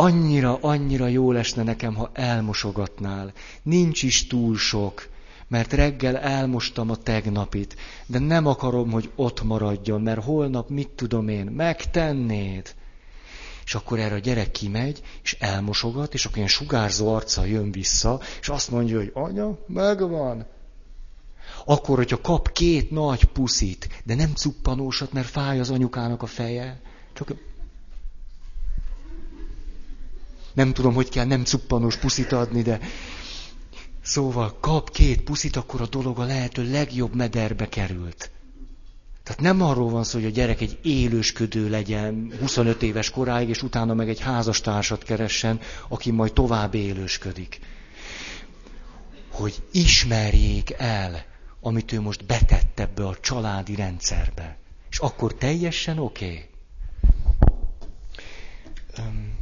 [0.00, 3.32] annyira, annyira jó lesne nekem, ha elmosogatnál.
[3.62, 5.08] Nincs is túl sok,
[5.48, 11.28] mert reggel elmostam a tegnapit, de nem akarom, hogy ott maradjon, mert holnap mit tudom
[11.28, 12.74] én, megtennéd.
[13.64, 18.20] És akkor erre a gyerek kimegy, és elmosogat, és akkor ilyen sugárzó arca jön vissza,
[18.40, 20.46] és azt mondja, hogy anya, megvan.
[21.64, 26.80] Akkor, hogyha kap két nagy puszit, de nem cuppanósat, mert fáj az anyukának a feje,
[27.12, 27.30] csak
[30.52, 32.80] nem tudom, hogy kell nem cuppanós puszit adni, de
[34.02, 38.30] szóval kap két puszit, akkor a dolog a lehető legjobb mederbe került.
[39.22, 43.62] Tehát nem arról van szó, hogy a gyerek egy élősködő legyen 25 éves koráig, és
[43.62, 47.60] utána meg egy házastársat keressen, aki majd tovább élősködik.
[49.30, 51.24] Hogy ismerjék el,
[51.60, 54.56] amit ő most betett ebbe a családi rendszerbe.
[54.90, 56.24] És akkor teljesen oké.
[56.24, 56.48] Okay.
[58.98, 59.39] Um,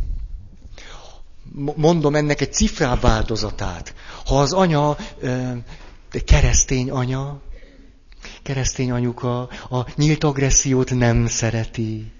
[1.76, 3.94] mondom ennek egy cifrább változatát.
[4.26, 4.96] Ha az anya,
[6.24, 7.40] keresztény anya,
[8.42, 12.12] keresztény anyuka a nyílt agressziót nem szereti,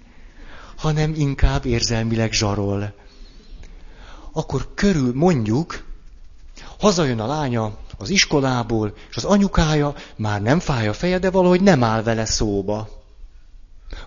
[0.77, 2.93] hanem inkább érzelmileg zsarol,
[4.31, 5.87] akkor körül mondjuk,
[6.79, 11.61] Hazajön a lánya az iskolából, és az anyukája már nem fáj a feje, de valahogy
[11.61, 12.98] nem áll vele szóba.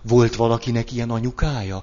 [0.01, 1.81] Volt valakinek ilyen anyukája?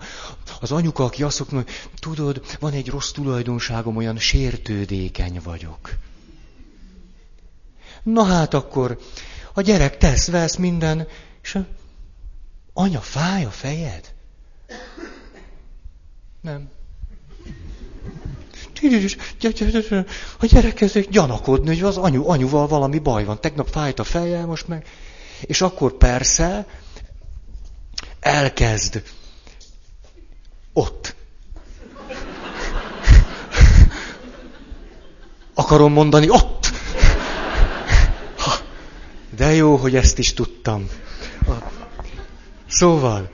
[0.61, 5.91] Az anyuka, aki azt mondja, hogy tudod, van egy rossz tulajdonságom, olyan sértődékeny vagyok.
[8.03, 8.99] Na hát akkor
[9.55, 11.07] a gyerek tesz, vesz minden,
[11.43, 11.59] és
[12.73, 14.15] anya, fáj a fejed?
[16.41, 16.69] Nem.
[20.39, 23.41] A gyerek kezdik gyanakodni, hogy az anyu, anyuval valami baj van.
[23.41, 24.87] Tegnap fájt a feje, most meg...
[25.41, 26.67] És akkor persze
[28.21, 29.03] elkezd
[30.73, 31.15] ott.
[35.55, 36.71] Akarom mondani, ott!
[39.37, 40.89] De jó, hogy ezt is tudtam.
[42.69, 43.31] Szóval,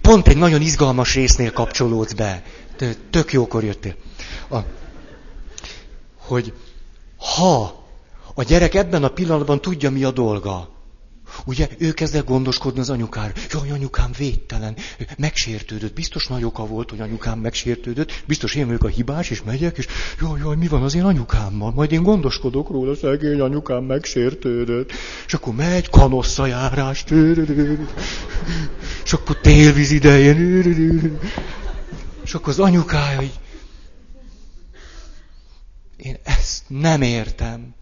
[0.00, 2.42] pont egy nagyon izgalmas résznél kapcsolódsz be.
[3.10, 3.94] Tök jókor jöttél.
[4.50, 4.58] A,
[6.16, 6.52] hogy
[7.16, 7.84] ha
[8.34, 10.68] a gyerek ebben a pillanatban tudja, mi a dolga,
[11.44, 13.32] Ugye ő kezd el gondoskodni az anyukára.
[13.50, 14.76] Jaj, anyukám védtelen,
[15.16, 15.94] megsértődött.
[15.94, 18.22] Biztos nagy oka volt, hogy anyukám megsértődött.
[18.26, 19.86] Biztos én vagyok a hibás, és megyek, és
[20.20, 21.72] jaj, jaj, mi van az én anyukámmal?
[21.72, 24.92] Majd én gondoskodok róla, szegény anyukám megsértődött.
[25.26, 27.04] És akkor megy kanosszajárás.
[29.04, 31.18] És akkor télvíz idején.
[32.24, 33.38] És akkor az anyukája így...
[35.96, 37.74] Én ezt nem értem.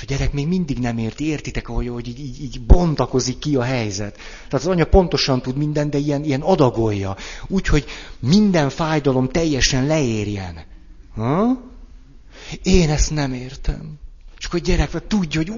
[0.00, 3.56] És a gyerek még mindig nem érti, értitek, ahogy, hogy így, így, így bontakozik ki
[3.56, 4.14] a helyzet.
[4.14, 7.16] Tehát az anya pontosan tud minden, de ilyen, ilyen adagolja.
[7.48, 7.84] Úgyhogy
[8.18, 10.60] minden fájdalom teljesen leérjen.
[11.14, 11.60] Ha?
[12.62, 13.98] Én ezt nem értem.
[14.38, 15.52] És akkor a gyerek tudja, hogy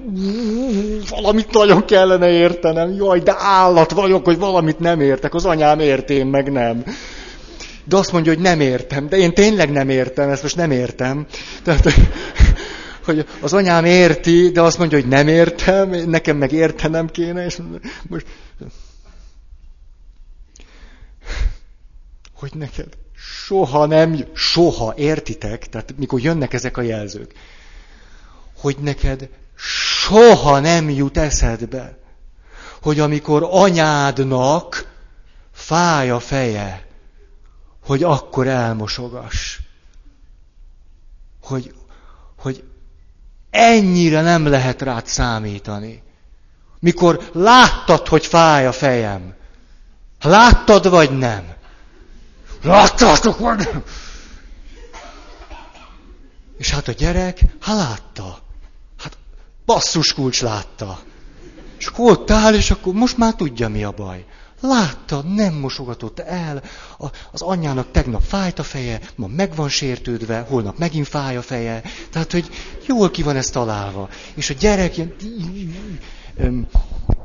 [1.09, 2.92] valamit nagyon kellene értenem.
[2.92, 5.35] Jaj, de állat vagyok, hogy valamit nem értek.
[5.35, 6.85] Az anyám ért, én meg nem.
[7.85, 9.09] De azt mondja, hogy nem értem.
[9.09, 11.26] De én tényleg nem értem, ezt most nem értem.
[11.62, 11.94] Tehát,
[13.05, 17.59] hogy az anyám érti, de azt mondja, hogy nem értem, nekem meg értenem kéne, és
[18.09, 18.27] most...
[22.35, 22.88] Hogy neked
[23.47, 25.69] soha nem, soha, értitek?
[25.69, 27.33] Tehát mikor jönnek ezek a jelzők,
[28.57, 31.99] hogy neked soha nem jut eszedbe,
[32.83, 34.93] hogy amikor anyádnak
[35.53, 36.87] fáj a feje,
[37.85, 39.59] hogy akkor elmosogass.
[41.43, 41.75] Hogy,
[42.37, 42.65] hogy
[43.53, 46.03] Ennyire nem lehet rád számítani.
[46.79, 49.35] Mikor láttad, hogy fáj a fejem.
[50.21, 51.45] Láttad vagy nem?
[52.62, 53.83] Láttátok vagy nem?
[56.59, 58.38] És hát a gyerek, hát látta.
[58.99, 59.17] Hát
[59.67, 60.99] basszus kulcs látta.
[61.79, 64.27] És akkor ott áll, és akkor most már tudja, mi a baj.
[64.62, 66.62] Látta, nem mosogatott el,
[66.98, 71.42] a, az anyjának tegnap fájt a feje, ma meg van sértődve, holnap megint fáj a
[71.42, 71.83] feje.
[72.11, 72.51] Tehát, hogy
[72.87, 74.09] jól ki van ez találva.
[74.35, 75.14] És a gyerek ilyen...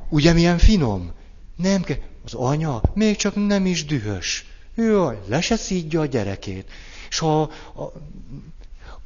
[0.10, 1.12] Ugye milyen finom?
[1.56, 1.98] Nem kell.
[2.26, 4.46] Az anya még csak nem is dühös.
[4.76, 6.72] Jaj, le se szídja a gyerekét.
[7.10, 7.42] És ha...
[7.42, 7.92] A, oké,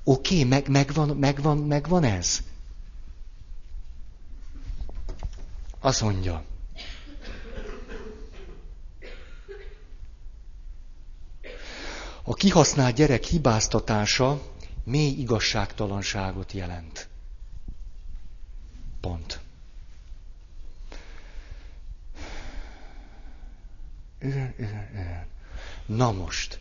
[0.03, 2.39] okay, meg, megvan, megvan, megvan ez.
[5.79, 6.43] Azt mondja,
[12.31, 14.41] A kihasznált gyerek hibáztatása
[14.83, 17.07] mély igazságtalanságot jelent.
[19.01, 19.39] Pont.
[25.85, 26.59] Na most,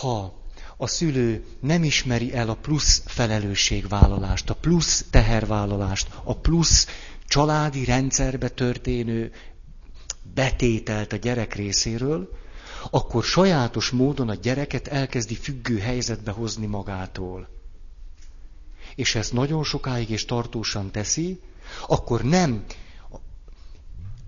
[0.00, 0.42] ha
[0.76, 6.86] a szülő nem ismeri el a plusz felelősségvállalást, a plusz tehervállalást, a plusz
[7.26, 9.32] családi rendszerbe történő
[10.34, 12.28] betételt a gyerek részéről,
[12.90, 17.48] akkor sajátos módon a gyereket elkezdi függő helyzetbe hozni magától.
[18.94, 21.40] És ezt nagyon sokáig és tartósan teszi,
[21.86, 22.64] akkor nem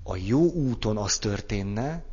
[0.02, 2.04] a jó úton az történne,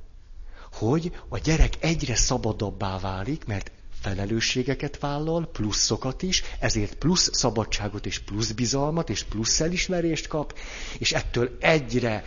[0.73, 3.71] hogy a gyerek egyre szabadabbá válik, mert
[4.08, 10.58] felelősségeket vállal, pluszokat is, ezért plusz szabadságot és plusz bizalmat és plusz elismerést kap,
[10.98, 12.24] és ettől egyre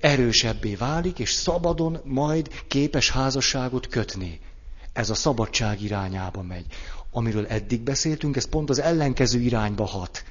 [0.00, 4.40] erősebbé válik, és szabadon majd képes házasságot kötni.
[4.92, 6.66] Ez a szabadság irányába megy.
[7.10, 10.24] Amiről eddig beszéltünk, ez pont az ellenkező irányba hat.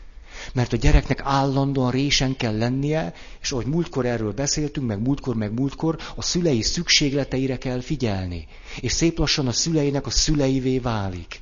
[0.53, 5.51] Mert a gyereknek állandóan résen kell lennie, és ahogy múltkor erről beszéltünk, meg múltkor, meg
[5.53, 8.47] múltkor, a szülei szükségleteire kell figyelni.
[8.79, 11.41] És szép lassan a szüleinek a szüleivé válik.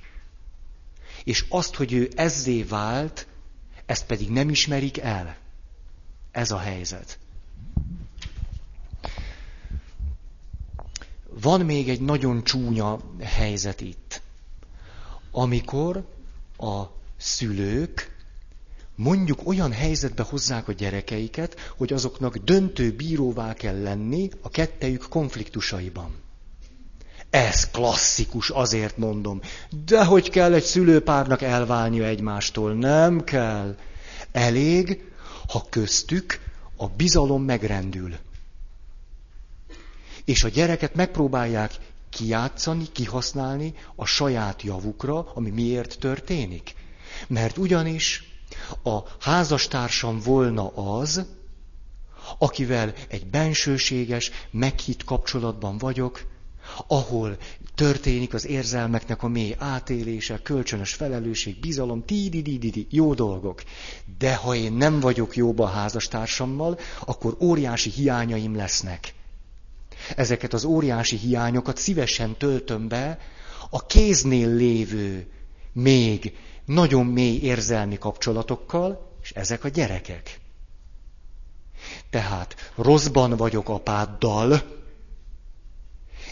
[1.23, 3.27] És azt, hogy ő ezzé vált,
[3.85, 5.37] ezt pedig nem ismerik el.
[6.31, 7.19] Ez a helyzet.
[11.41, 14.21] Van még egy nagyon csúnya helyzet itt,
[15.31, 16.05] amikor
[16.57, 16.83] a
[17.17, 18.10] szülők
[18.95, 26.15] mondjuk olyan helyzetbe hozzák a gyerekeiket, hogy azoknak döntő bíróvá kell lenni a kettejük konfliktusaiban.
[27.29, 29.41] Ez klasszikus, azért mondom.
[29.85, 32.73] De hogy kell egy szülőpárnak elválnia egymástól?
[32.73, 33.75] Nem kell.
[34.31, 35.11] Elég,
[35.47, 36.39] ha köztük
[36.77, 38.15] a bizalom megrendül.
[40.25, 41.73] És a gyereket megpróbálják
[42.09, 46.75] kijátszani, kihasználni a saját javukra, ami miért történik.
[47.27, 48.30] Mert ugyanis
[48.83, 51.25] a házastársam volna az,
[52.37, 56.29] akivel egy bensőséges, meghitt kapcsolatban vagyok,
[56.87, 57.37] ahol
[57.75, 63.63] történik az érzelmeknek a mély átélése, kölcsönös felelősség, bizalom, ti di di jó dolgok.
[64.17, 69.13] De ha én nem vagyok jóba a házastársammal, akkor óriási hiányaim lesznek.
[70.15, 73.19] Ezeket az óriási hiányokat szívesen töltöm be
[73.69, 75.27] a kéznél lévő,
[75.73, 76.33] még
[76.65, 80.39] nagyon mély érzelmi kapcsolatokkal, és ezek a gyerekek.
[82.09, 84.79] Tehát rosszban vagyok apáddal,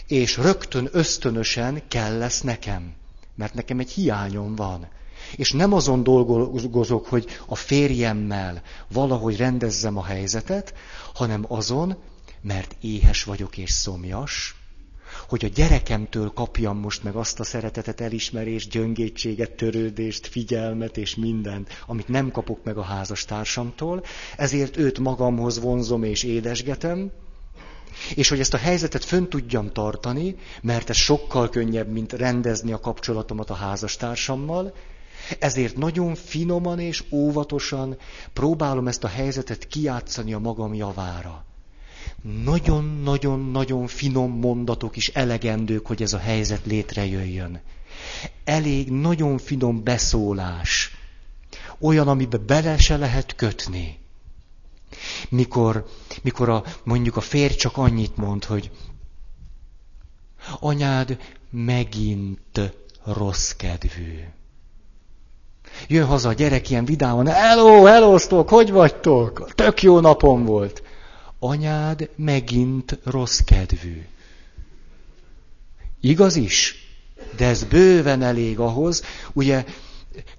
[0.06, 2.94] és rögtön ösztönösen kell lesz nekem,
[3.34, 4.88] mert nekem egy hiányom van.
[5.36, 10.74] És nem azon dolgozok, hogy a férjemmel valahogy rendezzem a helyzetet,
[11.14, 11.96] hanem azon,
[12.40, 14.59] mert éhes vagyok és szomjas,
[15.28, 21.82] hogy a gyerekemtől kapjam most meg azt a szeretetet, elismerést, gyöngétséget, törődést, figyelmet és mindent,
[21.86, 24.04] amit nem kapok meg a házastársamtól,
[24.36, 27.10] ezért őt magamhoz vonzom és édesgetem,
[28.14, 32.80] és hogy ezt a helyzetet fönn tudjam tartani, mert ez sokkal könnyebb, mint rendezni a
[32.80, 34.74] kapcsolatomat a házastársammal,
[35.38, 37.96] ezért nagyon finoman és óvatosan
[38.32, 41.44] próbálom ezt a helyzetet kiátszani a magam javára.
[42.44, 47.60] Nagyon-nagyon-nagyon finom mondatok is elegendők, hogy ez a helyzet létrejöjjön.
[48.44, 50.96] Elég nagyon finom beszólás.
[51.78, 53.98] Olyan, amiben bele se lehet kötni.
[55.28, 55.86] Mikor,
[56.22, 58.70] mikor a, mondjuk a férj csak annyit mond, hogy
[60.60, 61.18] anyád
[61.50, 62.72] megint
[63.04, 64.18] rossz kedvű.
[65.88, 69.54] Jön haza a gyerek ilyen vidáman, hello, hello, hogy vagytok?
[69.54, 70.82] Tök jó napom volt
[71.40, 74.06] anyád megint rossz kedvű.
[76.00, 76.74] Igaz is?
[77.36, 79.64] De ez bőven elég ahhoz, ugye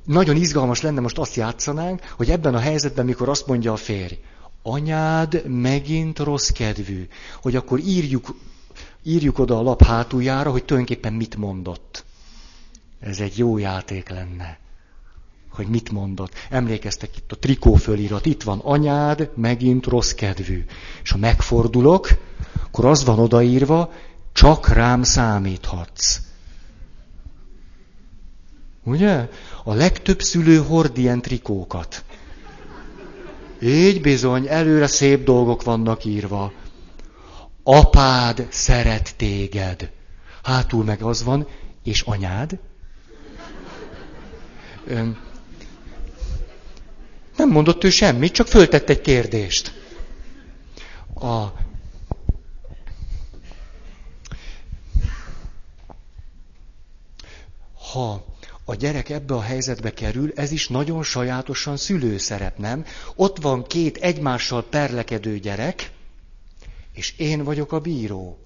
[0.03, 4.19] nagyon izgalmas lenne, most azt játszanánk, hogy ebben a helyzetben, mikor azt mondja a férj,
[4.61, 7.07] anyád megint rossz kedvű,
[7.41, 8.35] hogy akkor írjuk,
[9.03, 12.03] írjuk oda a lap hátuljára, hogy tulajdonképpen mit mondott.
[12.99, 14.60] Ez egy jó játék lenne
[15.51, 16.33] hogy mit mondott.
[16.49, 20.65] Emlékeztek itt a trikó fölírat, itt van anyád, megint rossz kedvű.
[21.03, 22.09] És ha megfordulok,
[22.65, 23.93] akkor az van odaírva,
[24.33, 26.19] csak rám számíthatsz.
[28.83, 29.29] Ugye?
[29.63, 32.03] A legtöbb szülő hord ilyen trikókat.
[33.61, 36.51] Így bizony, előre szép dolgok vannak írva.
[37.63, 39.91] Apád szeret téged.
[40.43, 41.47] Hátul meg az van,
[41.83, 42.59] és anyád?
[47.41, 49.73] Nem mondott ő semmit, csak föltett egy kérdést.
[51.13, 51.45] A...
[57.91, 58.25] Ha
[58.65, 62.85] a gyerek ebbe a helyzetbe kerül, ez is nagyon sajátosan szülőszerep, nem?
[63.15, 65.91] Ott van két egymással perlekedő gyerek,
[66.93, 68.37] és én vagyok a bíró.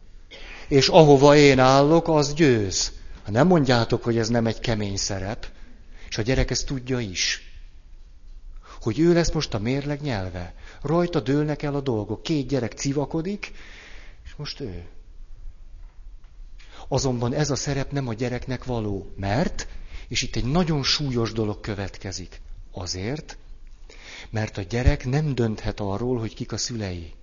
[0.67, 2.91] És ahova én állok, az győz.
[3.23, 5.47] Ha nem mondjátok, hogy ez nem egy kemény szerep,
[6.09, 7.45] és a gyerek ezt tudja is
[8.85, 10.53] hogy ő lesz most a mérleg nyelve.
[10.81, 12.23] Rajta dőlnek el a dolgok.
[12.23, 13.51] Két gyerek civakodik,
[14.25, 14.85] és most ő.
[16.87, 19.67] Azonban ez a szerep nem a gyereknek való, mert,
[20.07, 22.41] és itt egy nagyon súlyos dolog következik.
[22.71, 23.37] Azért,
[24.29, 27.13] mert a gyerek nem dönthet arról, hogy kik a szülei.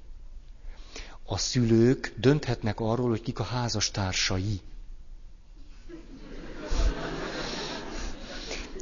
[1.25, 4.61] A szülők dönthetnek arról, hogy kik a házastársai.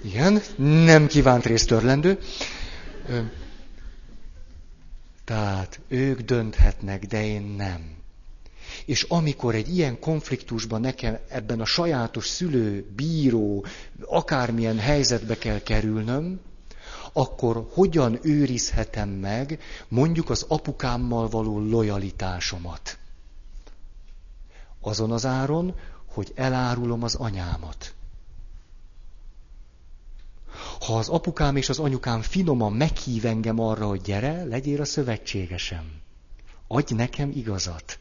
[0.02, 2.18] Igen, nem kívánt részt törlendő.
[5.24, 7.98] Tehát ők dönthetnek, de én nem.
[8.84, 13.64] És amikor egy ilyen konfliktusban nekem ebben a sajátos szülő, bíró,
[14.06, 16.40] akármilyen helyzetbe kell kerülnöm,
[17.12, 22.98] akkor hogyan őrizhetem meg mondjuk az apukámmal való lojalitásomat?
[24.80, 25.74] Azon az áron,
[26.06, 27.94] hogy elárulom az anyámat.
[30.80, 36.00] Ha az apukám és az anyukám finoman meghív engem arra, hogy gyere, legyél a szövetségesem.
[36.68, 37.98] Adj nekem igazat.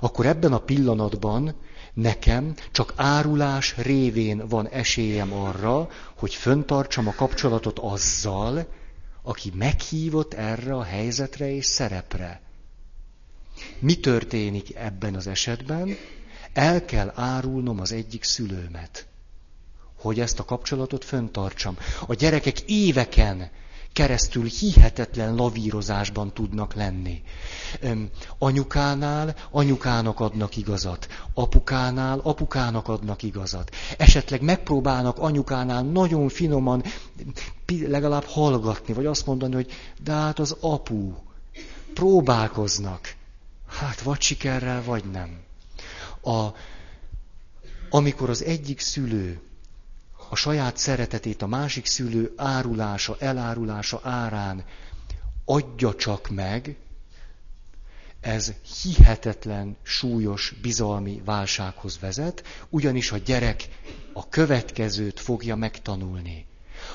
[0.00, 1.54] Akkor ebben a pillanatban
[1.94, 8.66] nekem csak árulás révén van esélyem arra, hogy föntartsam a kapcsolatot azzal,
[9.22, 12.40] aki meghívott erre a helyzetre és szerepre.
[13.78, 15.96] Mi történik ebben az esetben?
[16.52, 19.07] El kell árulnom az egyik szülőmet,
[20.00, 21.76] hogy ezt a kapcsolatot föntartsam.
[22.06, 23.50] A gyerekek éveken
[23.92, 27.22] keresztül hihetetlen lavírozásban tudnak lenni.
[28.38, 33.74] Anyukánál anyukának adnak igazat, apukánál apukának adnak igazat.
[33.96, 36.82] Esetleg megpróbálnak anyukánál nagyon finoman
[37.66, 39.70] legalább hallgatni, vagy azt mondani, hogy
[40.02, 41.12] de hát az apu.
[41.94, 43.14] Próbálkoznak.
[43.68, 45.38] Hát vagy sikerrel, vagy nem.
[46.22, 46.48] A,
[47.90, 49.40] amikor az egyik szülő
[50.28, 54.64] a saját szeretetét a másik szülő árulása, elárulása árán
[55.44, 56.76] adja csak meg,
[58.20, 58.52] ez
[58.82, 63.68] hihetetlen, súlyos bizalmi válsághoz vezet, ugyanis a gyerek
[64.12, 66.46] a következőt fogja megtanulni.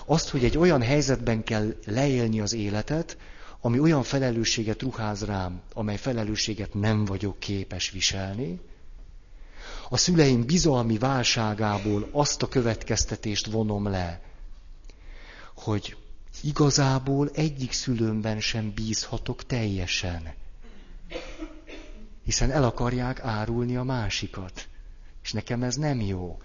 [0.06, 3.18] Azt, hogy egy olyan helyzetben kell leélni az életet,
[3.62, 8.60] ami olyan felelősséget ruház rám, amely felelősséget nem vagyok képes viselni,
[9.90, 14.22] a szüleim bizalmi válságából azt a következtetést vonom le,
[15.56, 15.96] hogy
[16.44, 20.34] igazából egyik szülőmben sem bízhatok teljesen.
[22.24, 24.68] Hiszen el akarják árulni a másikat.
[25.24, 26.38] És nekem ez nem jó.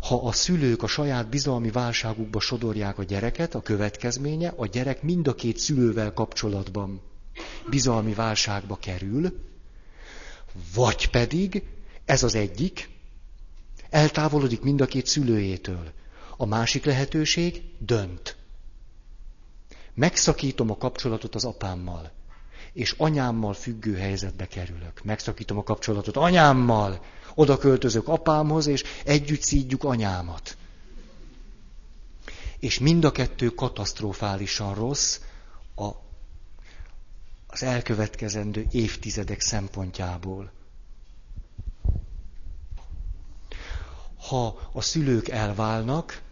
[0.00, 5.28] Ha a szülők a saját bizalmi válságukba sodorják a gyereket, a következménye, a gyerek mind
[5.28, 7.00] a két szülővel kapcsolatban
[7.70, 9.38] bizalmi válságba kerül,
[10.74, 11.62] vagy pedig
[12.04, 12.88] ez az egyik,
[13.90, 15.92] eltávolodik mind a két szülőjétől.
[16.36, 18.36] A másik lehetőség dönt.
[19.94, 22.12] Megszakítom a kapcsolatot az apámmal,
[22.72, 25.02] és anyámmal függő helyzetbe kerülök.
[25.04, 30.56] Megszakítom a kapcsolatot anyámmal, oda költözök apámhoz, és együtt szídjuk anyámat.
[32.58, 35.20] És mind a kettő katasztrofálisan rossz
[35.74, 35.88] a,
[37.46, 40.52] az elkövetkezendő évtizedek szempontjából.
[44.28, 46.22] Ha a szülők elválnak,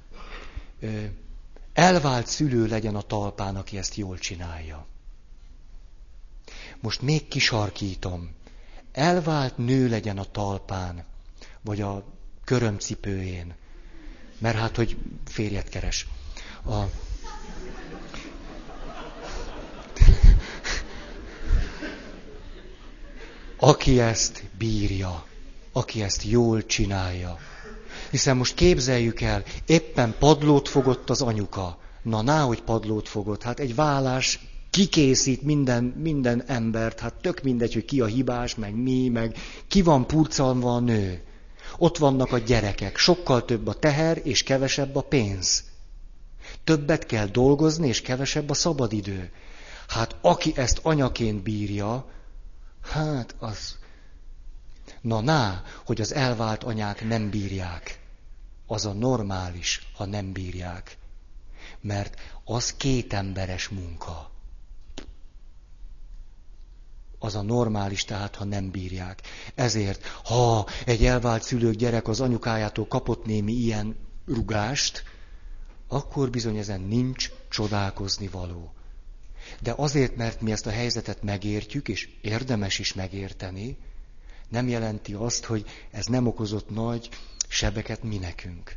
[1.72, 4.86] elvált szülő legyen a talpán, aki ezt jól csinálja.
[6.80, 8.34] Most még kisarkítom.
[8.92, 11.04] Elvált nő legyen a talpán,
[11.60, 12.04] vagy a
[12.44, 13.54] körömcipőjén.
[14.38, 16.06] Mert hát, hogy férjet keres.
[16.64, 16.82] A...
[23.56, 25.26] Aki ezt bírja,
[25.72, 27.38] aki ezt jól csinálja,
[28.12, 31.78] hiszen most képzeljük el, éppen padlót fogott az anyuka.
[32.02, 33.42] Na, ná, hogy padlót fogott.
[33.42, 34.40] Hát egy vállás
[34.70, 39.36] kikészít minden, minden embert, hát tök mindegy, hogy ki a hibás, meg mi, meg
[39.68, 41.22] ki van purcalva a nő.
[41.78, 45.64] Ott vannak a gyerekek, sokkal több a teher és kevesebb a pénz.
[46.64, 49.30] Többet kell dolgozni, és kevesebb a szabadidő.
[49.88, 52.10] Hát aki ezt anyaként bírja,
[52.82, 53.76] hát az...
[55.00, 58.00] Na, ná, hogy az elvált anyák nem bírják
[58.66, 60.98] az a normális, ha nem bírják.
[61.80, 64.30] Mert az két emberes munka.
[67.18, 69.22] Az a normális, tehát ha nem bírják.
[69.54, 73.96] Ezért, ha egy elvált szülők gyerek az anyukájától kapott némi ilyen
[74.26, 75.02] rugást,
[75.88, 78.72] akkor bizony ezen nincs csodálkozni való.
[79.60, 83.76] De azért, mert mi ezt a helyzetet megértjük, és érdemes is megérteni,
[84.48, 87.08] nem jelenti azt, hogy ez nem okozott nagy
[87.52, 88.76] sebeket mi nekünk.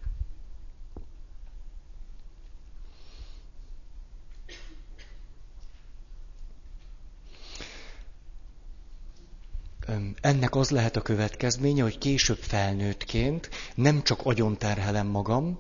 [10.22, 15.60] Ennek az lehet a következménye, hogy később felnőttként nem csak agyon terhelem magam,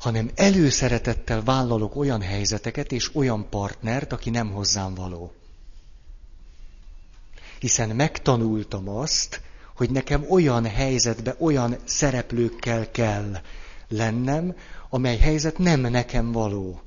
[0.00, 5.32] hanem előszeretettel vállalok olyan helyzeteket és olyan partnert, aki nem hozzám való.
[7.58, 9.40] Hiszen megtanultam azt,
[9.74, 13.36] hogy nekem olyan helyzetbe, olyan szereplőkkel kell
[13.88, 14.56] lennem,
[14.88, 16.80] amely helyzet nem nekem való.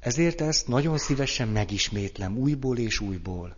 [0.00, 3.56] Ezért ezt nagyon szívesen megismétlem újból és újból.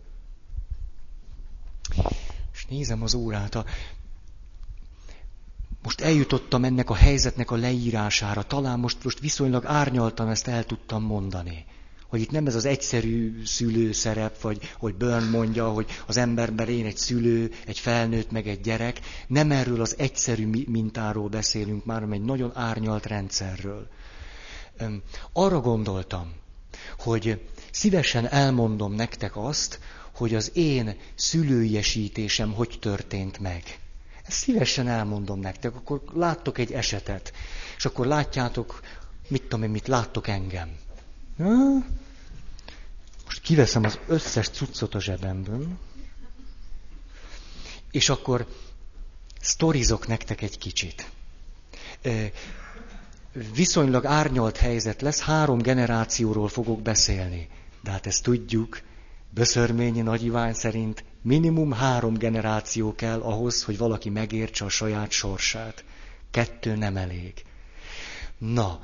[2.53, 3.65] És nézem az órát, a...
[5.83, 11.03] most eljutottam ennek a helyzetnek a leírására, talán most, most viszonylag árnyaltan ezt el tudtam
[11.03, 11.65] mondani
[12.11, 16.85] hogy itt nem ez az egyszerű szülőszerep, vagy hogy Börn mondja, hogy az emberben én
[16.85, 18.99] egy szülő, egy felnőtt, meg egy gyerek.
[19.27, 23.87] Nem erről az egyszerű mintáról beszélünk már, hanem egy nagyon árnyalt rendszerről.
[25.33, 26.33] Arra gondoltam,
[26.99, 27.41] hogy
[27.71, 29.79] szívesen elmondom nektek azt,
[30.15, 33.63] hogy az én szülőiesítésem hogy történt meg.
[34.25, 37.33] Ezt szívesen elmondom nektek, akkor láttok egy esetet,
[37.77, 38.79] és akkor látjátok,
[39.27, 40.69] mit tudom én, mit láttok engem.
[43.25, 45.67] Most kiveszem az összes cuccot a zsebemből,
[47.91, 48.47] és akkor
[49.41, 51.11] sztorizok nektek egy kicsit.
[53.53, 57.49] Viszonylag árnyalt helyzet lesz, három generációról fogok beszélni.
[57.83, 58.81] De hát ezt tudjuk,
[59.29, 65.83] Böszörményi Nagy Iván szerint minimum három generáció kell ahhoz, hogy valaki megértse a saját sorsát.
[66.31, 67.33] Kettő nem elég.
[68.37, 68.79] Na,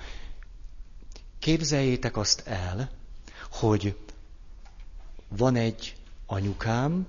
[1.39, 2.89] képzeljétek azt el,
[3.51, 3.95] hogy
[5.27, 7.07] van egy anyukám,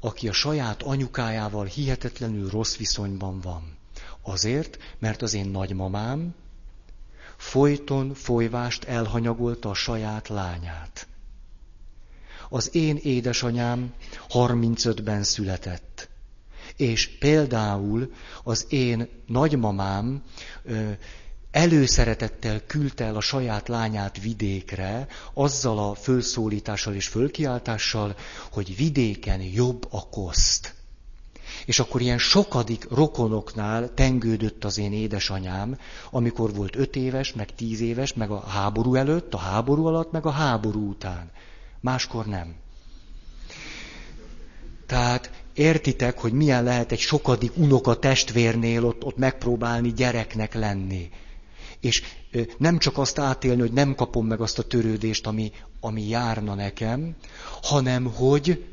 [0.00, 3.76] aki a saját anyukájával hihetetlenül rossz viszonyban van.
[4.22, 6.34] Azért, mert az én nagymamám
[7.36, 11.06] folyton folyvást elhanyagolta a saját lányát.
[12.48, 13.92] Az én édesanyám
[14.28, 16.08] 35-ben született.
[16.76, 18.12] És például
[18.42, 20.22] az én nagymamám
[21.54, 28.16] előszeretettel küldte el a saját lányát vidékre, azzal a fölszólítással és fölkiáltással,
[28.50, 30.74] hogy vidéken jobb a koszt.
[31.66, 35.78] És akkor ilyen sokadik rokonoknál tengődött az én édesanyám,
[36.10, 40.26] amikor volt öt éves, meg tíz éves, meg a háború előtt, a háború alatt, meg
[40.26, 41.30] a háború után.
[41.80, 42.54] Máskor nem.
[44.86, 51.10] Tehát értitek, hogy milyen lehet egy sokadik unoka testvérnél ott, ott megpróbálni gyereknek lenni.
[51.84, 52.02] És
[52.58, 57.16] nem csak azt átélni, hogy nem kapom meg azt a törődést, ami, ami járna nekem,
[57.62, 58.64] hanem hogy,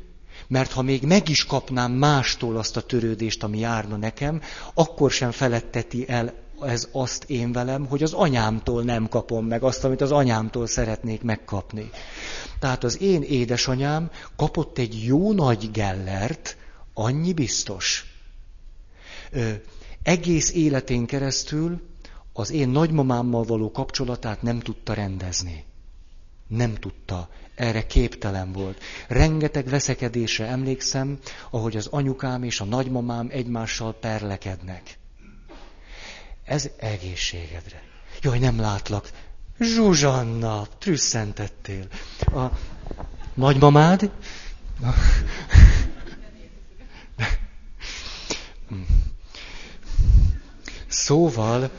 [0.48, 4.40] mert ha még meg is kapnám mástól azt a törődést, ami járna nekem,
[4.74, 9.84] akkor sem feletteti el ez azt én velem, hogy az anyámtól nem kapom meg azt,
[9.84, 11.90] amit az anyámtól szeretnék megkapni.
[12.58, 16.56] Tehát az én édesanyám kapott egy jó nagy gellert,
[16.94, 18.06] annyi biztos.
[19.30, 19.50] Ö,
[20.02, 21.80] egész életén keresztül
[22.32, 25.64] az én nagymamámmal való kapcsolatát nem tudta rendezni.
[26.46, 27.28] Nem tudta.
[27.54, 28.80] Erre képtelen volt.
[29.08, 31.18] Rengeteg veszekedésre emlékszem,
[31.50, 34.98] ahogy az anyukám és a nagymamám egymással perlekednek.
[36.44, 37.82] Ez egészségedre.
[38.20, 39.10] Jaj, nem látlak.
[39.60, 41.86] Zsuzsanna, trüsszentettél.
[42.20, 42.46] A
[43.34, 44.10] nagymamád?
[50.88, 51.70] Szóval,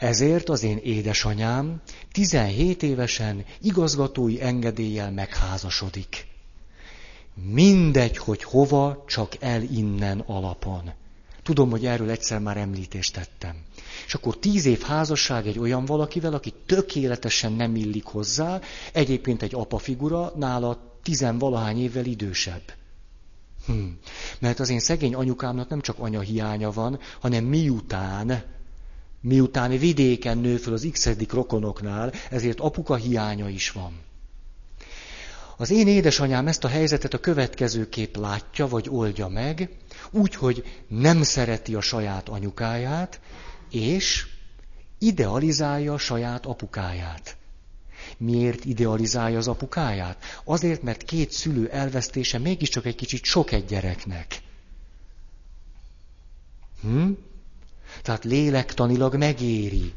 [0.00, 1.80] ezért az én édesanyám
[2.12, 6.26] 17 évesen igazgatói engedéllyel megházasodik.
[7.34, 10.90] Mindegy, hogy hova, csak el innen alapon.
[11.42, 13.56] Tudom, hogy erről egyszer már említést tettem.
[14.06, 18.60] És akkor tíz év házasság egy olyan valakivel, aki tökéletesen nem illik hozzá,
[18.92, 22.62] egyébként egy apa figura, nála tizenvalahány évvel idősebb.
[23.66, 23.72] Hm.
[24.38, 28.58] Mert az én szegény anyukámnak nem csak anya hiánya van, hanem miután,
[29.20, 34.00] miután vidéken nő föl az x rokonoknál, ezért apuka hiánya is van.
[35.56, 39.70] Az én édesanyám ezt a helyzetet a következőképp látja, vagy oldja meg,
[40.10, 43.20] úgy, hogy nem szereti a saját anyukáját,
[43.70, 44.26] és
[44.98, 47.36] idealizálja a saját apukáját.
[48.16, 50.24] Miért idealizálja az apukáját?
[50.44, 54.42] Azért, mert két szülő elvesztése mégiscsak egy kicsit sok egy gyereknek.
[56.82, 57.10] Hm?
[58.02, 59.94] Tehát lélektanilag megéri,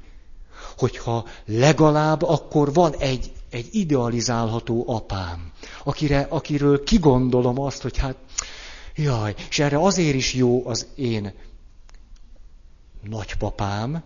[0.78, 5.52] hogyha legalább akkor van egy, egy idealizálható apám,
[5.84, 8.16] akire, akiről kigondolom azt, hogy hát,
[8.96, 11.34] jaj, és erre azért is jó az én
[13.02, 14.04] nagypapám,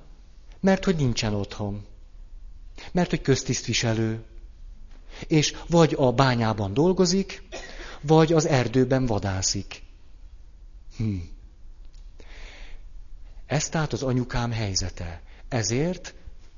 [0.60, 1.86] mert hogy nincsen otthon.
[2.92, 4.24] Mert hogy köztisztviselő.
[5.28, 7.44] És vagy a bányában dolgozik,
[8.02, 9.84] vagy az erdőben vadászik.
[10.98, 11.16] Hm.
[13.48, 15.22] Ez tehát az anyukám helyzete.
[15.48, 16.14] Ezért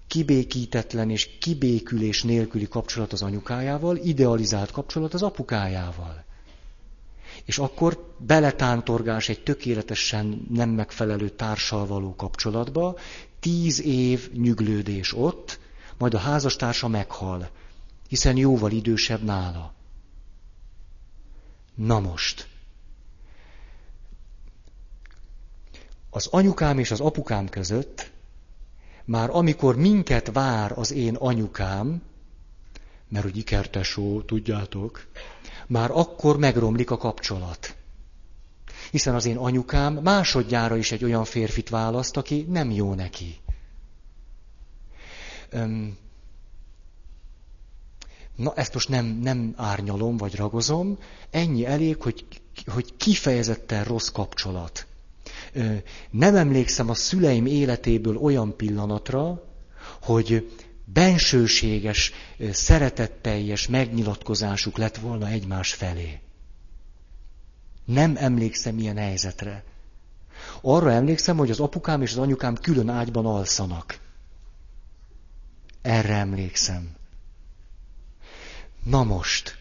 [0.08, 6.24] kibékítetlen és kibékülés nélküli kapcsolat az anyukájával, idealizált kapcsolat az apukájával.
[7.46, 12.98] És akkor beletántorgás egy tökéletesen nem megfelelő társal való kapcsolatba,
[13.40, 15.60] tíz év nyüglődés ott,
[15.98, 17.50] majd a házastársa meghal,
[18.08, 19.74] hiszen jóval idősebb nála.
[21.76, 22.48] Na most.
[26.10, 28.12] Az anyukám és az apukám között,
[29.06, 32.02] már amikor minket vár az én anyukám,
[33.08, 35.08] mert hogy ikertesó, tudjátok,
[35.68, 37.76] már akkor megromlik a kapcsolat.
[38.92, 43.38] Hiszen az én anyukám másodjára is egy olyan férfit választ, aki nem jó neki.
[45.50, 45.98] Öm,
[48.36, 50.98] Na, ezt most nem, nem árnyalom, vagy ragozom,
[51.30, 52.26] ennyi elég, hogy,
[52.66, 54.88] hogy kifejezetten rossz kapcsolat.
[56.10, 59.44] Nem emlékszem a szüleim életéből olyan pillanatra,
[60.02, 60.52] hogy
[60.94, 62.12] bensőséges,
[62.52, 66.20] szeretetteljes megnyilatkozásuk lett volna egymás felé.
[67.86, 69.64] Nem emlékszem ilyen helyzetre.
[70.62, 74.00] Arra emlékszem, hogy az apukám és az anyukám külön ágyban alszanak.
[75.82, 76.90] Erre emlékszem.
[78.84, 79.58] Na most,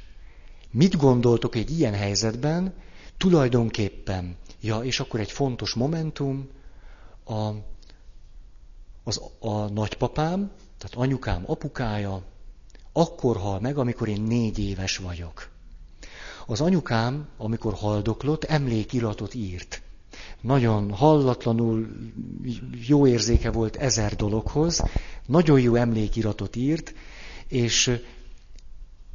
[0.70, 2.74] mit gondoltok egy ilyen helyzetben?
[3.16, 6.48] Tulajdonképpen, ja, és akkor egy fontos momentum,
[7.24, 7.50] a,
[9.04, 12.22] az, a nagypapám, tehát anyukám apukája,
[12.92, 15.48] akkor hal meg, amikor én négy éves vagyok.
[16.46, 19.82] Az anyukám, amikor haldoklott, emlékiratot írt.
[20.40, 21.88] Nagyon hallatlanul
[22.86, 24.82] jó érzéke volt ezer dologhoz,
[25.26, 26.94] nagyon jó emlékiratot írt,
[27.48, 28.00] és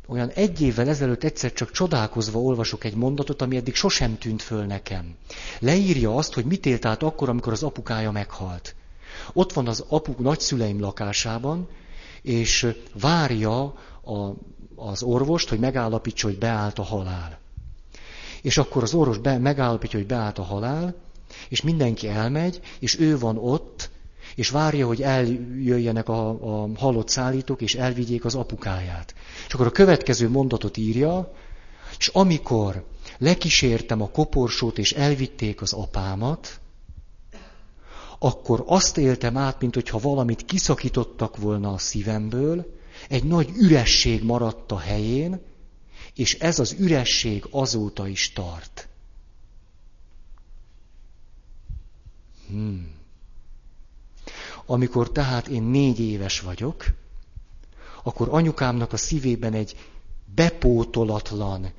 [0.07, 4.65] olyan egy évvel ezelőtt egyszer csak csodálkozva olvasok egy mondatot, ami eddig sosem tűnt föl
[4.65, 5.15] nekem.
[5.59, 8.75] Leírja azt, hogy mit élt át akkor, amikor az apukája meghalt.
[9.33, 11.67] Ott van az apuk nagyszüleim lakásában,
[12.21, 12.67] és
[12.99, 13.63] várja
[14.03, 14.33] a,
[14.75, 17.39] az orvost, hogy megállapítsa, hogy beállt a halál.
[18.41, 20.95] És akkor az orvos be, megállapítja, hogy beállt a halál,
[21.49, 23.89] és mindenki elmegy, és ő van ott,
[24.35, 29.15] és várja, hogy eljöjjenek a, a halott szállítók, és elvigyék az apukáját.
[29.47, 31.33] És akkor a következő mondatot írja,
[31.97, 32.85] és amikor
[33.17, 36.59] lekísértem a koporsót, és elvitték az apámat,
[38.19, 42.65] akkor azt éltem át, mint hogyha valamit kiszakítottak volna a szívemből,
[43.09, 45.41] egy nagy üresség maradt a helyén,
[46.15, 48.87] és ez az üresség azóta is tart.
[52.47, 53.02] Hmm.
[54.65, 56.85] Amikor tehát én négy éves vagyok,
[58.03, 59.75] akkor anyukámnak a szívében egy
[60.35, 61.71] bepótolatlan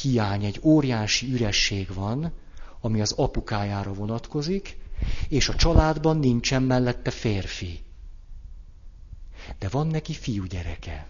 [0.00, 2.32] hiány, egy óriási üresség van,
[2.80, 4.76] ami az apukájára vonatkozik,
[5.28, 7.80] és a családban nincsen mellette férfi.
[9.58, 11.08] De van neki fiúgyereke.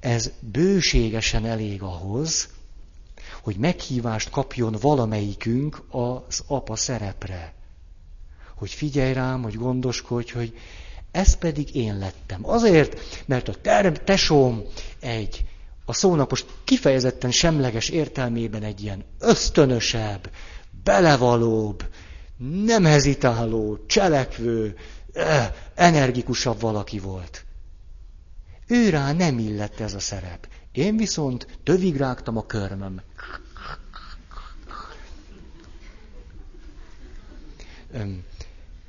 [0.00, 2.48] Ez bőségesen elég ahhoz,
[3.42, 7.54] hogy meghívást kapjon valamelyikünk az apa szerepre.
[8.60, 10.54] Hogy figyelj rám, hogy gondoskodj, hogy
[11.10, 12.40] ez pedig én lettem.
[12.48, 14.62] Azért, mert a term, tesóm
[15.00, 15.44] egy,
[15.84, 16.30] a szónak
[16.64, 20.30] kifejezetten semleges értelmében egy ilyen ösztönösebb,
[20.84, 21.84] belevalóbb,
[22.64, 24.76] nem hezitáló, cselekvő,
[25.74, 27.44] energikusabb valaki volt.
[28.66, 30.48] Ő rá nem illett ez a szerep.
[30.72, 33.00] Én viszont tövig rágtam a körmöm.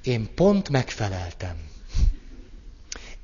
[0.04, 1.56] Én pont megfeleltem.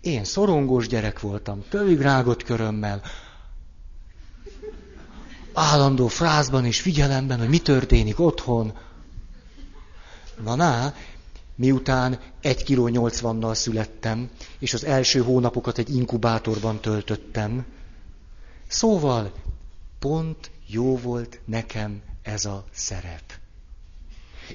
[0.02, 3.02] Én szorongós gyerek voltam, tövig rágott körömmel,
[5.54, 8.74] állandó frázban és figyelemben, hogy mi történik otthon.
[10.44, 10.94] Na, na,
[11.56, 17.66] miután egy kiló 80-nal születtem, és az első hónapokat egy inkubátorban töltöttem.
[18.68, 19.34] Szóval
[20.00, 23.34] pont jó volt nekem ez a szerep.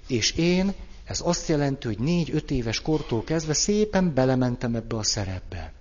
[0.07, 0.75] És én,
[1.13, 5.73] ez azt jelenti, hogy négy-öt éves kortól kezdve szépen belementem ebbe a szerepbe.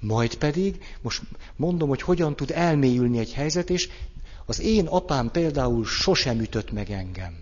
[0.00, 1.22] Majd pedig, most
[1.56, 3.88] mondom, hogy hogyan tud elmélyülni egy helyzet, és
[4.46, 7.36] az én apám például sosem ütött meg engem.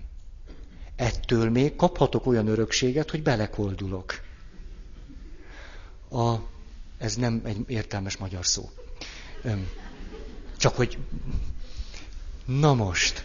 [0.97, 4.21] Ettől még kaphatok olyan örökséget, hogy belekoldulok.
[6.11, 6.35] A,
[6.99, 8.71] ez nem egy értelmes magyar szó.
[10.57, 10.99] Csak hogy...
[12.45, 13.25] Na most.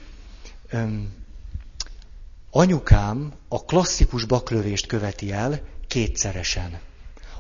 [2.52, 6.80] Anyukám a klasszikus baklövést követi el kétszeresen.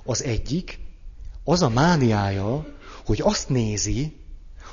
[0.03, 0.79] Az egyik,
[1.43, 2.65] az a mániája,
[3.05, 4.15] hogy azt nézi,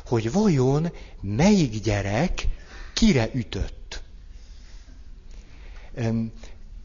[0.06, 2.46] hogy vajon melyik gyerek
[2.94, 4.02] kire ütött.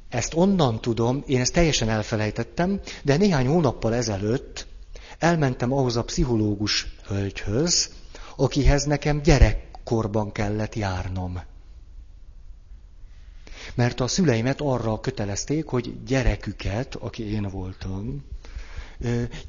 [0.09, 4.67] Ezt onnan tudom, én ezt teljesen elfelejtettem, de néhány hónappal ezelőtt
[5.19, 7.89] elmentem ahhoz a pszichológus hölgyhöz,
[8.35, 11.41] akihez nekem gyerekkorban kellett járnom.
[13.75, 18.23] Mert a szüleimet arra kötelezték, hogy gyereküket, aki én voltam,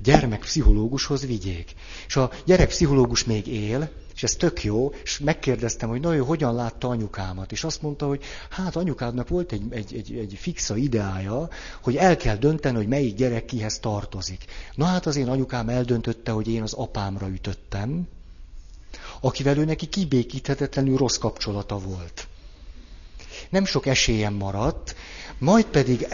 [0.03, 1.75] gyermekpszichológushoz vigyék.
[2.07, 6.55] És a gyerekpszichológus még él, és ez tök jó, és megkérdeztem, hogy na ő hogyan
[6.55, 11.49] látta anyukámat, és azt mondta, hogy hát anyukádnak volt egy, egy, egy, egy fixa ideája,
[11.83, 14.45] hogy el kell dönteni, hogy melyik gyerek kihez tartozik.
[14.75, 18.09] Na hát az én anyukám eldöntötte, hogy én az apámra ütöttem,
[19.21, 22.27] akivel ő neki kibékíthetetlenül rossz kapcsolata volt.
[23.49, 24.95] Nem sok esélyem maradt,
[25.39, 26.07] majd pedig,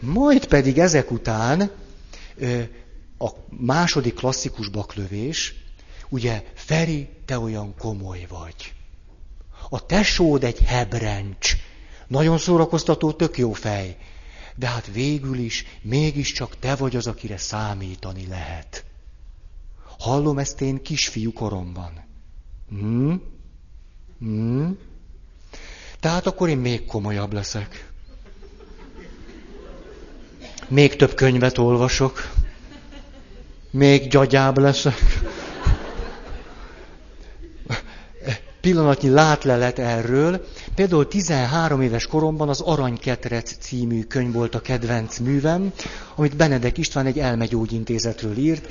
[0.00, 1.70] majd pedig ezek után
[3.18, 5.54] a második klasszikus baklövés,
[6.08, 8.72] ugye, Feri, te olyan komoly vagy.
[9.68, 11.56] A tesód egy hebrencs.
[12.06, 13.96] Nagyon szórakoztató, tök jó fej.
[14.56, 18.84] De hát végül is, mégiscsak te vagy az, akire számítani lehet.
[19.98, 22.04] Hallom ezt én kisfiú koromban.
[22.68, 23.22] Hmm?
[24.18, 24.78] Hmm?
[26.04, 27.88] Tehát akkor én még komolyabb leszek.
[30.68, 32.30] Még több könyvet olvasok.
[33.70, 34.98] Még gyagyább leszek.
[38.60, 40.46] Pillanatnyi látlelet erről.
[40.74, 45.72] Például 13 éves koromban az Aranyketrec című könyv volt a kedvenc művem,
[46.14, 48.66] amit Benedek István egy elmegyógyintézetről írt.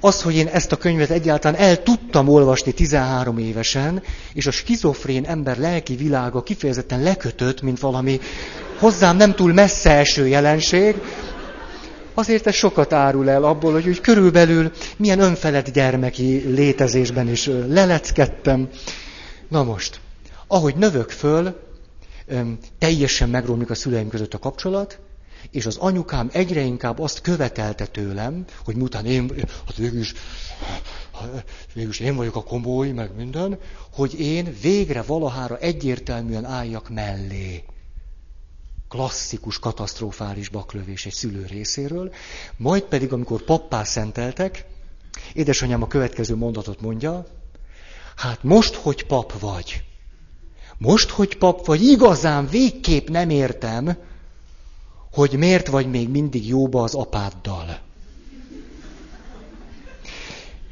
[0.00, 5.24] Az, hogy én ezt a könyvet egyáltalán el tudtam olvasni 13 évesen, és a skizofrén
[5.24, 8.20] ember lelki világa kifejezetten lekötött, mint valami
[8.78, 10.96] hozzám nem túl messze eső jelenség,
[12.14, 18.68] azért ez sokat árul el abból, hogy úgy körülbelül milyen önfelett gyermeki létezésben is leleckedtem.
[19.48, 20.00] Na most,
[20.46, 21.60] ahogy növök föl,
[22.78, 24.98] teljesen megromlik a szüleim között a kapcsolat,
[25.50, 29.32] és az anyukám egyre inkább azt követelte tőlem, hogy miután én,
[29.66, 30.12] hát végül is,
[31.74, 33.58] végül is én vagyok a komoly, meg minden,
[33.92, 37.64] hogy én végre valahára egyértelműen álljak mellé.
[38.88, 42.12] Klasszikus, katasztrofális baklövés egy szülő részéről.
[42.56, 44.64] Majd pedig, amikor pappá szenteltek,
[45.32, 47.26] édesanyám a következő mondatot mondja,
[48.16, 49.82] hát most, hogy pap vagy,
[50.78, 53.96] most, hogy pap vagy, igazán végképp nem értem,
[55.18, 57.78] hogy miért vagy még mindig jóba az apáddal.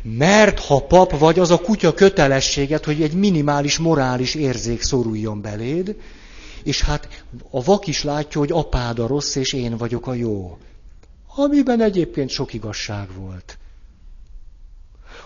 [0.02, 5.96] Mert ha pap vagy, az a kutya kötelességet, hogy egy minimális morális érzék szoruljon beléd,
[6.62, 10.58] és hát a vak is látja, hogy apád a rossz, és én vagyok a jó.
[11.36, 13.58] Amiben egyébként sok igazság volt.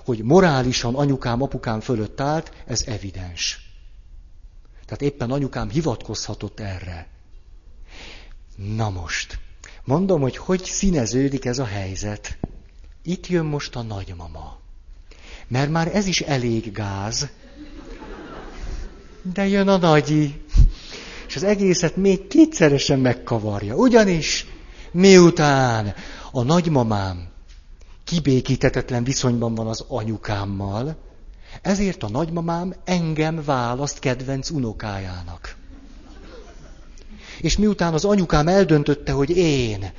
[0.05, 3.71] Hogy morálisan anyukám, apukám fölött állt, ez evidens.
[4.85, 7.20] Tehát éppen anyukám hivatkozhatott erre.
[8.69, 9.39] Na most,
[9.85, 12.39] mondom, hogy hogy színeződik ez a helyzet.
[13.03, 14.59] Itt jön most a nagymama.
[15.49, 17.29] Mert már ez is elég gáz.
[19.35, 20.43] De jön a nagyi.
[21.29, 23.77] És az egészet még kétszeresen megkavarja.
[23.77, 24.47] Ugyanis,
[24.93, 25.95] miután
[26.33, 27.29] a nagymamám
[28.05, 30.97] kibékítetetlen viszonyban van az anyukámmal,
[31.63, 35.59] ezért a nagymamám engem választ kedvenc unokájának.
[37.41, 39.93] És miután az anyukám eldöntötte, hogy én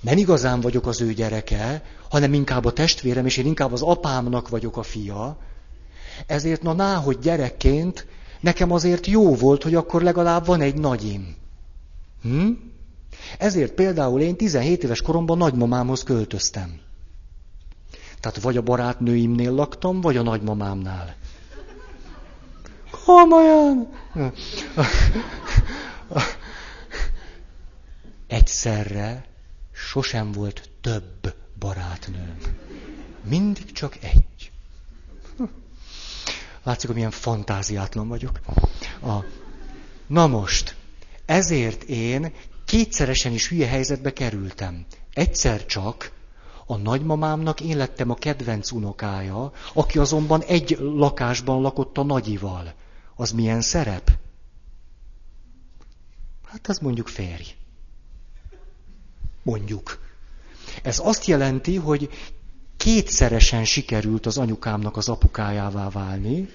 [0.00, 4.48] nem igazán vagyok az ő gyereke, hanem inkább a testvérem, és én inkább az apámnak
[4.48, 5.38] vagyok a fia,
[6.26, 8.06] ezért na ná, hogy gyerekként
[8.40, 11.36] nekem azért jó volt, hogy akkor legalább van egy nagyim.
[12.22, 12.48] Hm?
[13.38, 16.80] Ezért például én 17 éves koromban nagymamámhoz költöztem.
[18.20, 21.14] Tehát vagy a barátnőimnél laktam, vagy a nagymamámnál.
[23.04, 23.88] Komolyan!
[28.34, 29.24] Egyszerre
[29.72, 32.36] sosem volt több barátnőm.
[33.22, 34.52] Mindig csak egy.
[36.62, 38.40] Látszik, hogy milyen fantáziátlan vagyok.
[39.02, 39.24] A...
[40.06, 40.76] Na most,
[41.24, 42.32] ezért én
[42.64, 44.86] kétszeresen is hülye helyzetbe kerültem.
[45.12, 46.12] Egyszer csak
[46.66, 52.74] a nagymamámnak én lettem a kedvenc unokája, aki azonban egy lakásban lakott a nagyival.
[53.16, 54.10] Az milyen szerep?
[56.44, 57.54] Hát az mondjuk férj.
[59.44, 59.98] Mondjuk.
[60.82, 62.08] Ez azt jelenti, hogy
[62.76, 66.48] kétszeresen sikerült az anyukámnak az apukájává válni,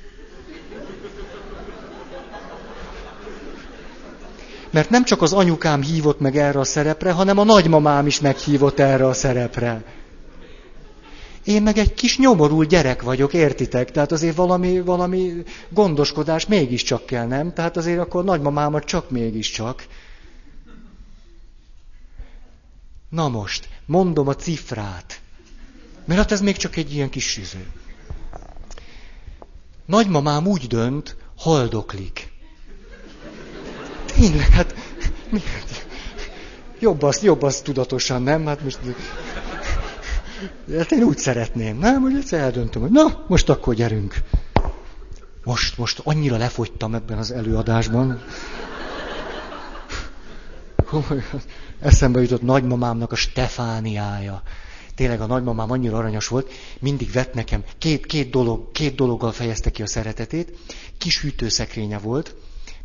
[4.71, 8.79] Mert nem csak az anyukám hívott meg erre a szerepre, hanem a nagymamám is meghívott
[8.79, 9.83] erre a szerepre.
[11.43, 13.91] Én meg egy kis nyomorult gyerek vagyok, értitek?
[13.91, 17.53] Tehát azért valami, valami gondoskodás mégiscsak kell, nem?
[17.53, 19.85] Tehát azért akkor nagymamámat csak mégiscsak.
[23.09, 25.21] Na most, mondom a cifrát.
[26.05, 27.67] Mert hát ez még csak egy ilyen kis süző.
[29.85, 32.31] Nagymamám úgy dönt, haldoklik.
[34.05, 34.75] Tényleg, hát...
[36.79, 38.45] Jobb azt, jobb azt tudatosan, nem?
[38.45, 38.79] Hát most...
[40.77, 42.01] Hát én úgy szeretném, nem?
[42.01, 44.15] Hogy egyszer eldöntöm, hogy na, most akkor gyerünk.
[45.43, 48.23] Most, most annyira lefogytam ebben az előadásban.
[51.79, 54.43] Eszembe jutott nagymamámnak a Stefániája.
[54.95, 59.69] Tényleg a nagymamám annyira aranyos volt, mindig vett nekem, két, két, dolog, két dologgal fejezte
[59.69, 60.57] ki a szeretetét.
[60.97, 62.35] Kis hűtőszekrénye volt,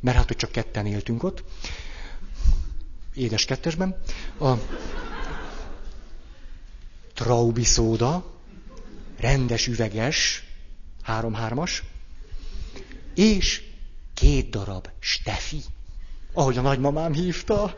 [0.00, 1.44] mert hát, hogy csak ketten éltünk ott,
[3.14, 3.96] édes kettesben.
[4.40, 4.52] A,
[7.14, 8.32] traubi szóda,
[9.18, 10.44] rendes üveges,
[11.02, 11.82] három-hármas,
[13.14, 13.62] és
[14.14, 15.62] két darab Stefi,
[16.32, 17.74] ahogy a nagymamám hívta,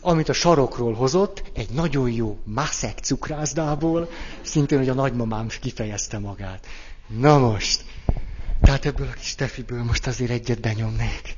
[0.00, 4.08] amit a sarokról hozott, egy nagyon jó maszek cukrászdából,
[4.42, 6.66] szintén, hogy a nagymamám kifejezte magát.
[7.06, 7.84] Na most,
[8.62, 11.36] tehát ebből a kis Stefiből most azért egyet benyomnék.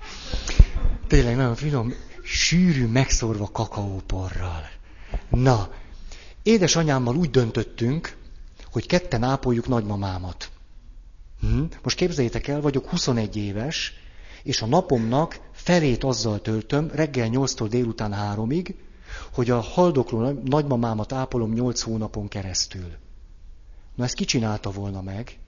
[1.06, 4.68] Tényleg nagyon finom, sűrű, megszórva kakaóporral.
[5.30, 5.70] Na,
[6.42, 8.16] édesanyámmal úgy döntöttünk,
[8.72, 10.50] hogy ketten ápoljuk nagymamámat.
[11.40, 11.62] Hm?
[11.82, 13.92] Most képzeljétek el, vagyok 21 éves,
[14.42, 18.74] és a napomnak felét azzal töltöm, reggel 8-tól délután 3-ig,
[19.32, 22.90] hogy a haldokló nagymamámat ápolom 8 hónapon keresztül.
[23.94, 25.38] Na ezt kicsinálta volna meg,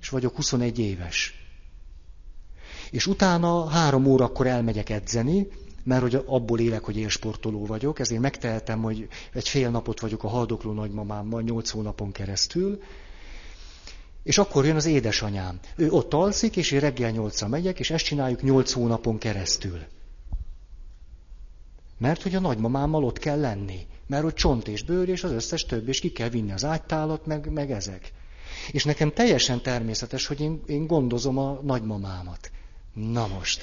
[0.00, 1.34] és vagyok 21 éves.
[2.90, 5.46] És utána három órakor elmegyek edzeni,
[5.82, 10.28] mert hogy abból élek, hogy élsportoló vagyok, ezért megtehetem, hogy egy fél napot vagyok a
[10.28, 12.80] haldokló nagymamámmal, 8 hónapon keresztül,
[14.28, 15.58] és akkor jön az édesanyám.
[15.76, 19.78] Ő ott alszik, és én reggel nyolcra megyek, és ezt csináljuk nyolc hónapon keresztül.
[21.98, 23.86] Mert hogy a nagymamámmal ott kell lenni.
[24.06, 27.26] Mert hogy csont és bőr, és az összes több, és ki kell vinni az ágytálat,
[27.26, 28.12] meg, meg ezek.
[28.70, 32.50] És nekem teljesen természetes, hogy én, én gondozom a nagymamámat.
[32.92, 33.62] Na most.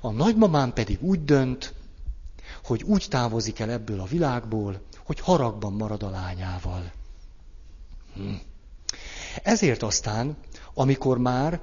[0.00, 1.74] A nagymamám pedig úgy dönt,
[2.64, 6.92] hogy úgy távozik el ebből a világból, hogy haragban marad a lányával.
[8.14, 8.34] Hm.
[9.42, 10.36] Ezért aztán,
[10.74, 11.60] amikor már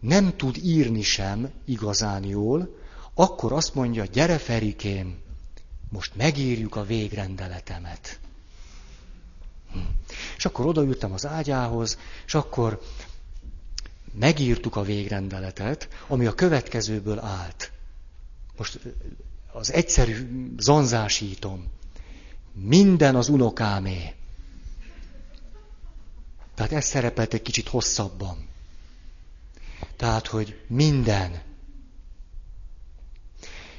[0.00, 2.76] nem tud írni sem igazán jól,
[3.14, 5.18] akkor azt mondja, gyere Ferikém,
[5.90, 8.18] most megírjuk a végrendeletemet.
[9.72, 9.78] Hm.
[10.36, 12.80] És akkor odaültem az ágyához, és akkor
[14.18, 17.72] megírtuk a végrendeletet, ami a következőből állt.
[18.56, 18.80] Most
[19.52, 20.28] az egyszerű
[20.58, 21.64] zanzásítom.
[22.52, 24.14] Minden az unokámé.
[26.66, 28.48] Tehát ez szerepelt egy kicsit hosszabban.
[29.96, 31.42] Tehát, hogy minden.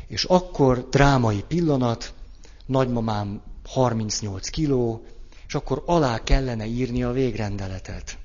[0.07, 2.13] És akkor drámai pillanat,
[2.65, 5.05] nagymamám 38 kiló,
[5.47, 8.17] és akkor alá kellene írni a végrendeletet.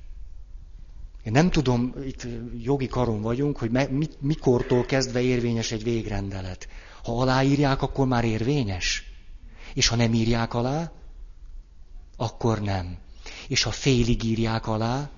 [1.22, 2.26] Én nem tudom, itt
[2.58, 3.88] jogi karon vagyunk, hogy me,
[4.18, 6.68] mikortól kezdve érvényes egy végrendelet.
[7.04, 9.12] Ha aláírják, akkor már érvényes.
[9.74, 10.92] És ha nem írják alá,
[12.16, 12.98] akkor nem
[13.48, 15.10] és ha félig írják alá,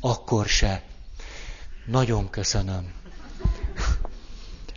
[0.00, 0.82] akkor se.
[1.86, 2.92] Nagyon köszönöm.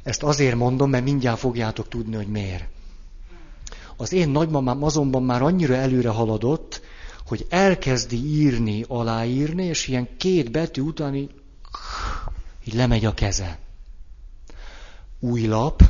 [0.03, 2.67] Ezt azért mondom, mert mindjárt fogjátok tudni, hogy miért.
[3.97, 6.81] Az én nagymamám azonban már annyira előre haladott,
[7.27, 11.31] hogy elkezdi írni, aláírni, és ilyen két betű után így,
[12.67, 13.59] így lemegy a keze.
[15.19, 15.83] Új lap,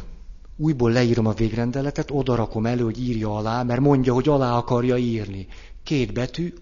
[0.58, 5.48] újból leírom a végrendeletet, odarakom elő, hogy írja alá, mert mondja, hogy alá akarja írni.
[5.84, 6.54] Két betű,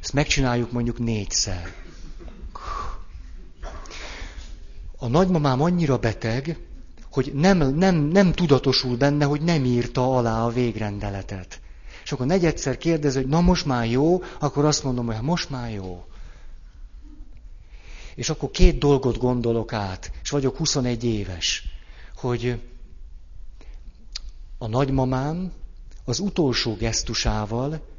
[0.00, 1.72] ezt megcsináljuk mondjuk négyszer.
[4.98, 6.58] A nagymamám annyira beteg,
[7.10, 11.60] hogy nem, nem, nem tudatosul benne, hogy nem írta alá a végrendeletet.
[12.04, 15.72] És akkor negyedszer kérdez, hogy na most már jó, akkor azt mondom, hogy most már
[15.72, 16.04] jó.
[18.14, 21.62] És akkor két dolgot gondolok át, és vagyok 21 éves,
[22.16, 22.60] hogy
[24.58, 25.52] a nagymamám
[26.04, 27.92] az utolsó gesztusával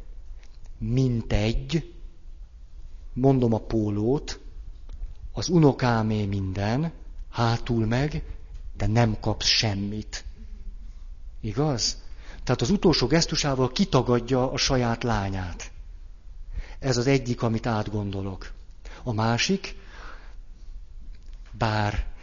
[0.91, 1.93] mint egy,
[3.13, 4.39] mondom a pólót,
[5.33, 6.91] az unokámé minden,
[7.29, 8.23] hátul meg,
[8.77, 10.25] de nem kapsz semmit.
[11.41, 12.03] Igaz?
[12.43, 15.71] Tehát az utolsó gesztusával kitagadja a saját lányát.
[16.79, 18.51] Ez az egyik, amit átgondolok.
[19.03, 19.75] A másik,
[21.51, 22.13] bár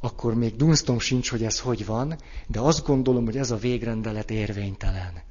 [0.00, 4.30] akkor még dunsztom sincs, hogy ez hogy van, de azt gondolom, hogy ez a végrendelet
[4.30, 5.22] érvénytelen.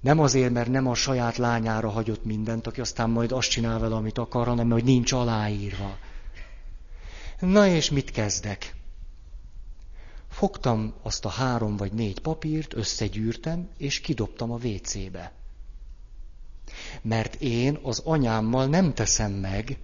[0.00, 3.94] Nem azért, mert nem a saját lányára hagyott mindent, aki aztán majd azt csinál vele,
[3.94, 5.96] amit akar, hanem hogy nincs aláírva.
[7.40, 8.74] Na és mit kezdek?
[10.28, 15.32] Fogtam azt a három vagy négy papírt, összegyűrtem, és kidobtam a WC-be.
[17.02, 19.78] Mert én az anyámmal nem teszem meg,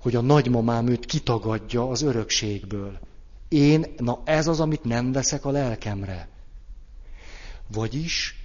[0.00, 2.98] hogy a nagymamám őt kitagadja az örökségből.
[3.48, 6.28] Én, na ez az, amit nem veszek a lelkemre.
[7.66, 8.39] Vagyis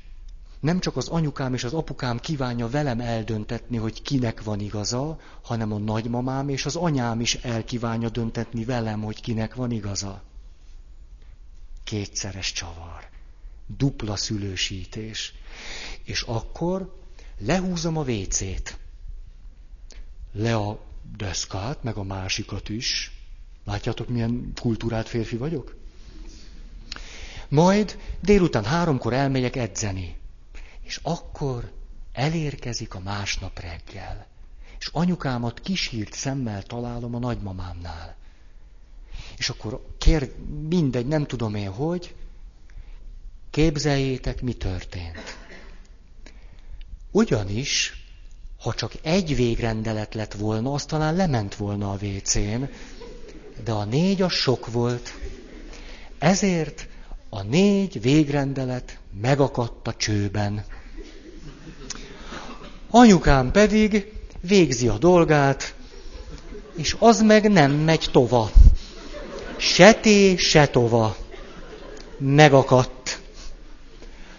[0.65, 5.71] nem csak az anyukám és az apukám kívánja velem eldöntetni, hogy kinek van igaza, hanem
[5.71, 10.23] a nagymamám és az anyám is elkívánja döntetni velem, hogy kinek van igaza.
[11.83, 13.09] Kétszeres csavar.
[13.77, 15.33] Dupla szülősítés.
[16.03, 16.99] És akkor
[17.37, 18.77] lehúzom a vécét.
[20.31, 20.79] Le a
[21.17, 23.11] deszkát, meg a másikat is.
[23.65, 25.75] Látjátok, milyen kultúrát férfi vagyok?
[27.49, 30.23] Majd délután háromkor elmegyek edzeni.
[30.85, 31.71] És akkor
[32.11, 34.27] elérkezik a másnap reggel.
[34.79, 38.15] És anyukámat kisírt szemmel találom a nagymamámnál.
[39.37, 40.35] És akkor kér,
[40.69, 42.15] mindegy, nem tudom én hogy,
[43.49, 45.37] képzeljétek, mi történt.
[47.11, 48.03] Ugyanis,
[48.59, 52.63] ha csak egy végrendelet lett volna, az talán lement volna a WC-n,
[53.63, 55.13] de a négy a sok volt.
[56.17, 56.87] Ezért
[57.29, 60.65] a négy végrendelet megakadt a csőben.
[62.97, 65.73] Anyukám pedig végzi a dolgát,
[66.75, 68.51] és az meg nem megy tova.
[69.57, 71.15] Se té, se tova.
[72.17, 73.19] Megakadt.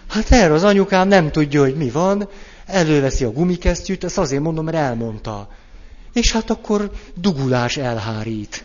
[0.07, 2.29] Hát erre az anyukám nem tudja, hogy mi van,
[2.65, 5.49] előveszi a gumikesztyűt, ezt azért mondom, mert elmondta.
[6.13, 8.63] És hát akkor dugulás elhárít.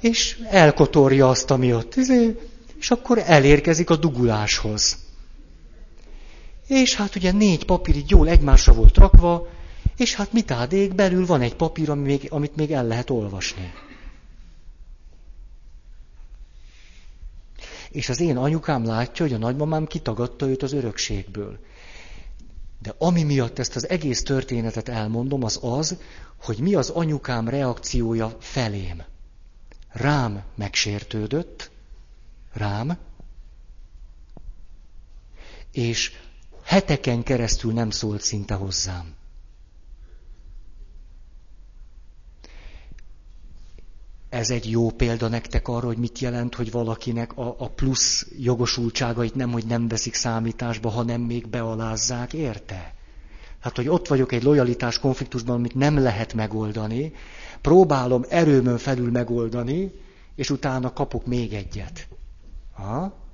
[0.00, 2.38] És elkotorja azt, ami ott, izé,
[2.78, 5.05] és akkor elérkezik a duguláshoz.
[6.66, 9.48] És hát ugye négy papír így jól egymásra volt rakva,
[9.96, 13.72] és hát mit ádék, belül van egy papír, ami még, amit még el lehet olvasni.
[17.90, 21.58] És az én anyukám látja, hogy a nagymamám kitagadta őt az örökségből.
[22.82, 25.98] De ami miatt ezt az egész történetet elmondom, az az,
[26.36, 29.02] hogy mi az anyukám reakciója felém.
[29.88, 31.70] Rám megsértődött,
[32.52, 32.98] rám,
[35.72, 36.12] és
[36.66, 39.14] heteken keresztül nem szólt szinte hozzám.
[44.28, 49.34] Ez egy jó példa nektek arra, hogy mit jelent, hogy valakinek a, a plusz jogosultságait
[49.34, 52.94] nem, hogy nem veszik számításba, hanem még bealázzák, érte?
[53.60, 57.12] Hát, hogy ott vagyok egy lojalitás konfliktusban, amit nem lehet megoldani,
[57.60, 59.92] próbálom erőmön felül megoldani,
[60.34, 62.08] és utána kapok még egyet.
[62.72, 63.25] Ha?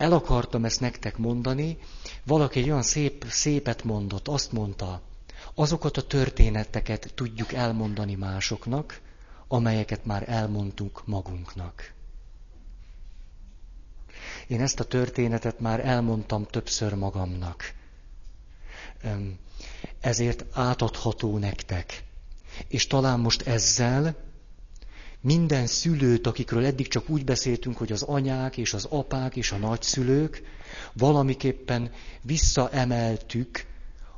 [0.00, 1.78] El akartam ezt nektek mondani,
[2.24, 5.00] valaki egy olyan szép, szépet mondott, azt mondta,
[5.54, 9.00] azokat a történeteket tudjuk elmondani másoknak,
[9.48, 11.92] amelyeket már elmondtunk magunknak.
[14.46, 17.74] Én ezt a történetet már elmondtam többször magamnak.
[20.00, 22.04] Ezért átadható nektek.
[22.68, 24.16] És talán most ezzel
[25.20, 29.56] minden szülőt, akikről eddig csak úgy beszéltünk, hogy az anyák és az apák és a
[29.56, 30.42] nagyszülők,
[30.92, 31.90] valamiképpen
[32.22, 33.66] visszaemeltük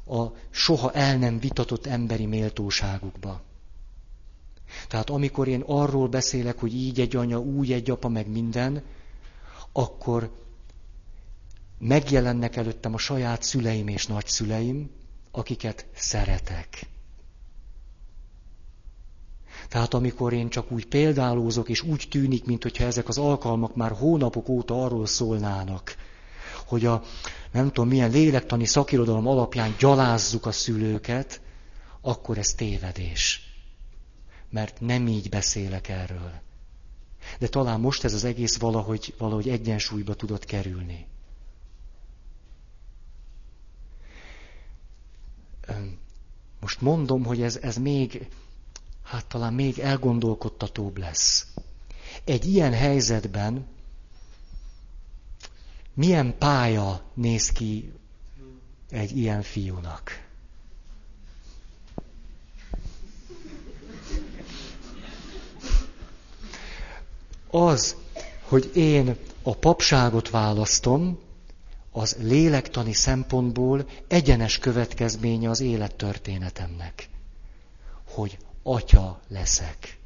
[0.06, 3.42] a soha el nem vitatott emberi méltóságukba.
[4.88, 8.82] Tehát amikor én arról beszélek, hogy így egy anya, úgy egy apa, meg minden,
[9.72, 10.30] akkor
[11.78, 14.90] megjelennek előttem a saját szüleim és nagyszüleim,
[15.30, 16.91] akiket szeretek.
[19.72, 24.48] Tehát amikor én csak úgy példálózok, és úgy tűnik, mintha ezek az alkalmak már hónapok
[24.48, 25.96] óta arról szólnának,
[26.66, 27.02] hogy a
[27.52, 31.40] nem tudom milyen lélektani szakirodalom alapján gyalázzuk a szülőket,
[32.00, 33.54] akkor ez tévedés.
[34.50, 36.32] Mert nem így beszélek erről.
[37.38, 41.06] De talán most ez az egész valahogy, valahogy egyensúlyba tudott kerülni.
[46.60, 48.28] Most mondom, hogy ez, ez még,
[49.12, 51.46] hát talán még elgondolkodtatóbb lesz.
[52.24, 53.66] Egy ilyen helyzetben
[55.94, 57.92] milyen pálya néz ki
[58.90, 60.26] egy ilyen fiúnak?
[67.50, 67.96] Az,
[68.42, 71.18] hogy én a papságot választom,
[71.90, 77.08] az lélektani szempontból egyenes következménye az élettörténetemnek,
[78.04, 79.98] hogy atya leszek.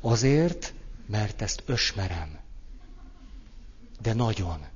[0.00, 0.74] Azért,
[1.06, 2.38] mert ezt ösmerem.
[4.00, 4.66] De nagyon.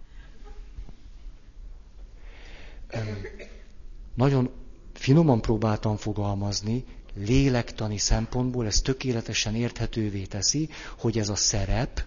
[4.14, 4.50] Nagyon
[4.92, 10.68] finoman próbáltam fogalmazni, lélektani szempontból ez tökéletesen érthetővé teszi,
[10.98, 12.04] hogy ez a szerep,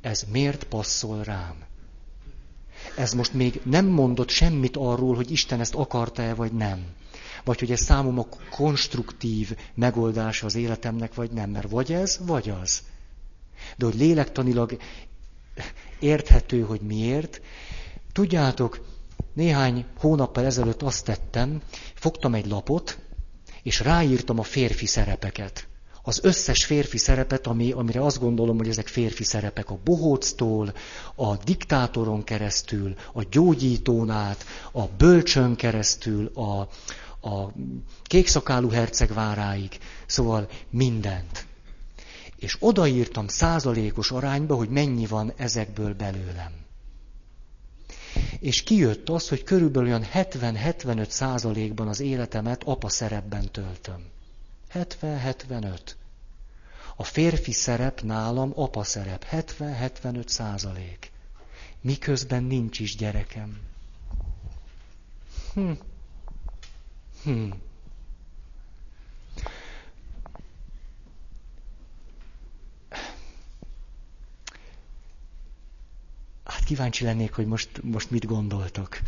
[0.00, 1.64] ez miért passzol rám.
[2.96, 6.86] Ez most még nem mondott semmit arról, hogy Isten ezt akarta-e, vagy nem.
[7.46, 11.50] Vagy hogy ez számomra konstruktív megoldása az életemnek, vagy nem.
[11.50, 12.82] Mert vagy ez, vagy az.
[13.76, 14.76] De hogy lélektanilag
[15.98, 17.40] érthető, hogy miért.
[18.12, 18.86] Tudjátok,
[19.32, 21.62] néhány hónappal ezelőtt azt tettem,
[21.94, 22.98] fogtam egy lapot,
[23.62, 25.68] és ráírtam a férfi szerepeket.
[26.02, 30.74] Az összes férfi szerepet, ami, amire azt gondolom, hogy ezek férfi szerepek, a bohóctól,
[31.14, 36.68] a diktátoron keresztül, a gyógyítón át, a bölcsön keresztül, a,
[37.20, 37.52] a
[38.02, 41.46] kékszakálú herceg váráig, szóval mindent.
[42.36, 46.52] És odaírtam százalékos arányba, hogy mennyi van ezekből belőlem.
[48.40, 54.04] És kijött az, hogy körülbelül olyan 70-75 százalékban az életemet apa szerepben töltöm.
[54.74, 55.78] 70-75.
[56.96, 59.26] A férfi szerep nálam apa szerep.
[59.32, 61.10] 70-75 százalék.
[61.80, 63.60] Miközben nincs is gyerekem.
[65.54, 65.70] Hm.
[67.26, 67.50] Hm.
[76.44, 78.98] Hát kíváncsi lennék, hogy most, most mit gondoltok.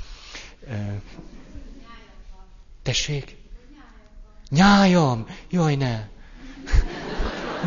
[2.82, 3.36] Tessék?
[4.50, 5.26] Nyájam!
[5.50, 6.08] Jaj, ne!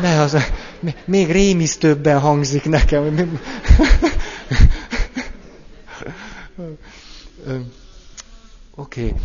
[0.00, 0.36] Ne, az,
[1.04, 3.40] még rémisztőbben hangzik nekem.
[8.74, 9.08] Oké.
[9.08, 9.20] Okay.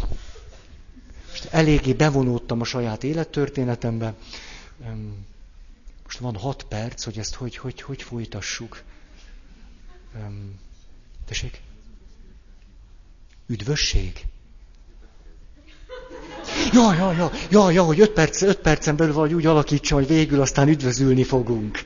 [1.38, 4.14] Most eléggé bevonódtam a saját élettörténetembe.
[6.04, 8.82] Most van hat perc, hogy ezt hogy, hogy, hogy folytassuk.
[11.28, 11.62] Tessék?
[13.48, 14.26] Üdvösség?
[16.74, 20.08] Ja, ja, ja, ja, ja, hogy öt, perc, öt percen belül vagy úgy alakítsam, hogy
[20.08, 21.80] végül aztán üdvözülni fogunk.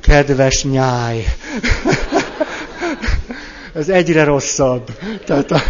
[0.00, 1.24] Kedves nyáj!
[3.74, 4.98] Ez egyre rosszabb.
[5.24, 5.60] Tehát a...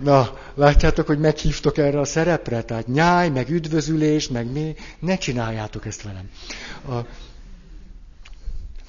[0.00, 2.62] Na, látjátok, hogy meghívtok erre a szerepre?
[2.62, 4.74] Tehát nyáj, meg üdvözülés, meg mi.
[4.98, 6.30] Ne csináljátok ezt velem.
[6.88, 7.06] A...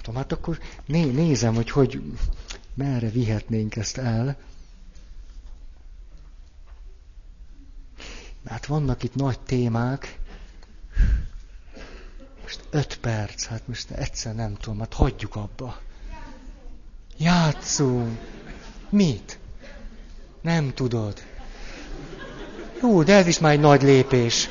[0.02, 2.02] Tudom, hát akkor né, nézem, hogy hogy
[2.74, 4.38] merre vihetnénk ezt el.
[8.46, 10.20] Hát vannak itt nagy témák.
[12.42, 15.80] Most öt perc, hát most egyszer nem tudom, hát hagyjuk abba.
[17.18, 18.18] Játszunk.
[18.90, 19.40] Mit?
[20.42, 21.24] Nem tudod.
[22.82, 24.50] Jó, de ez is már egy nagy lépés.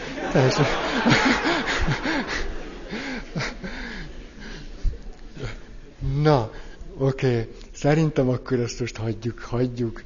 [6.23, 6.51] Na,
[6.99, 7.55] oké.
[7.75, 10.03] Szerintem akkor ezt most hagyjuk, hagyjuk.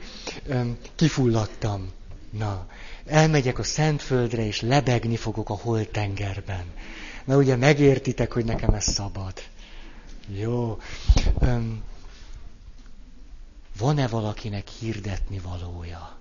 [0.95, 1.89] Kifulladtam.
[2.31, 2.67] Na,
[3.07, 6.65] elmegyek a Szentföldre, és lebegni fogok a holtengerben.
[7.25, 9.33] Na ugye megértitek, hogy nekem ez szabad.
[10.29, 10.79] Jó.
[13.79, 16.18] Van-e valakinek hirdetni valója?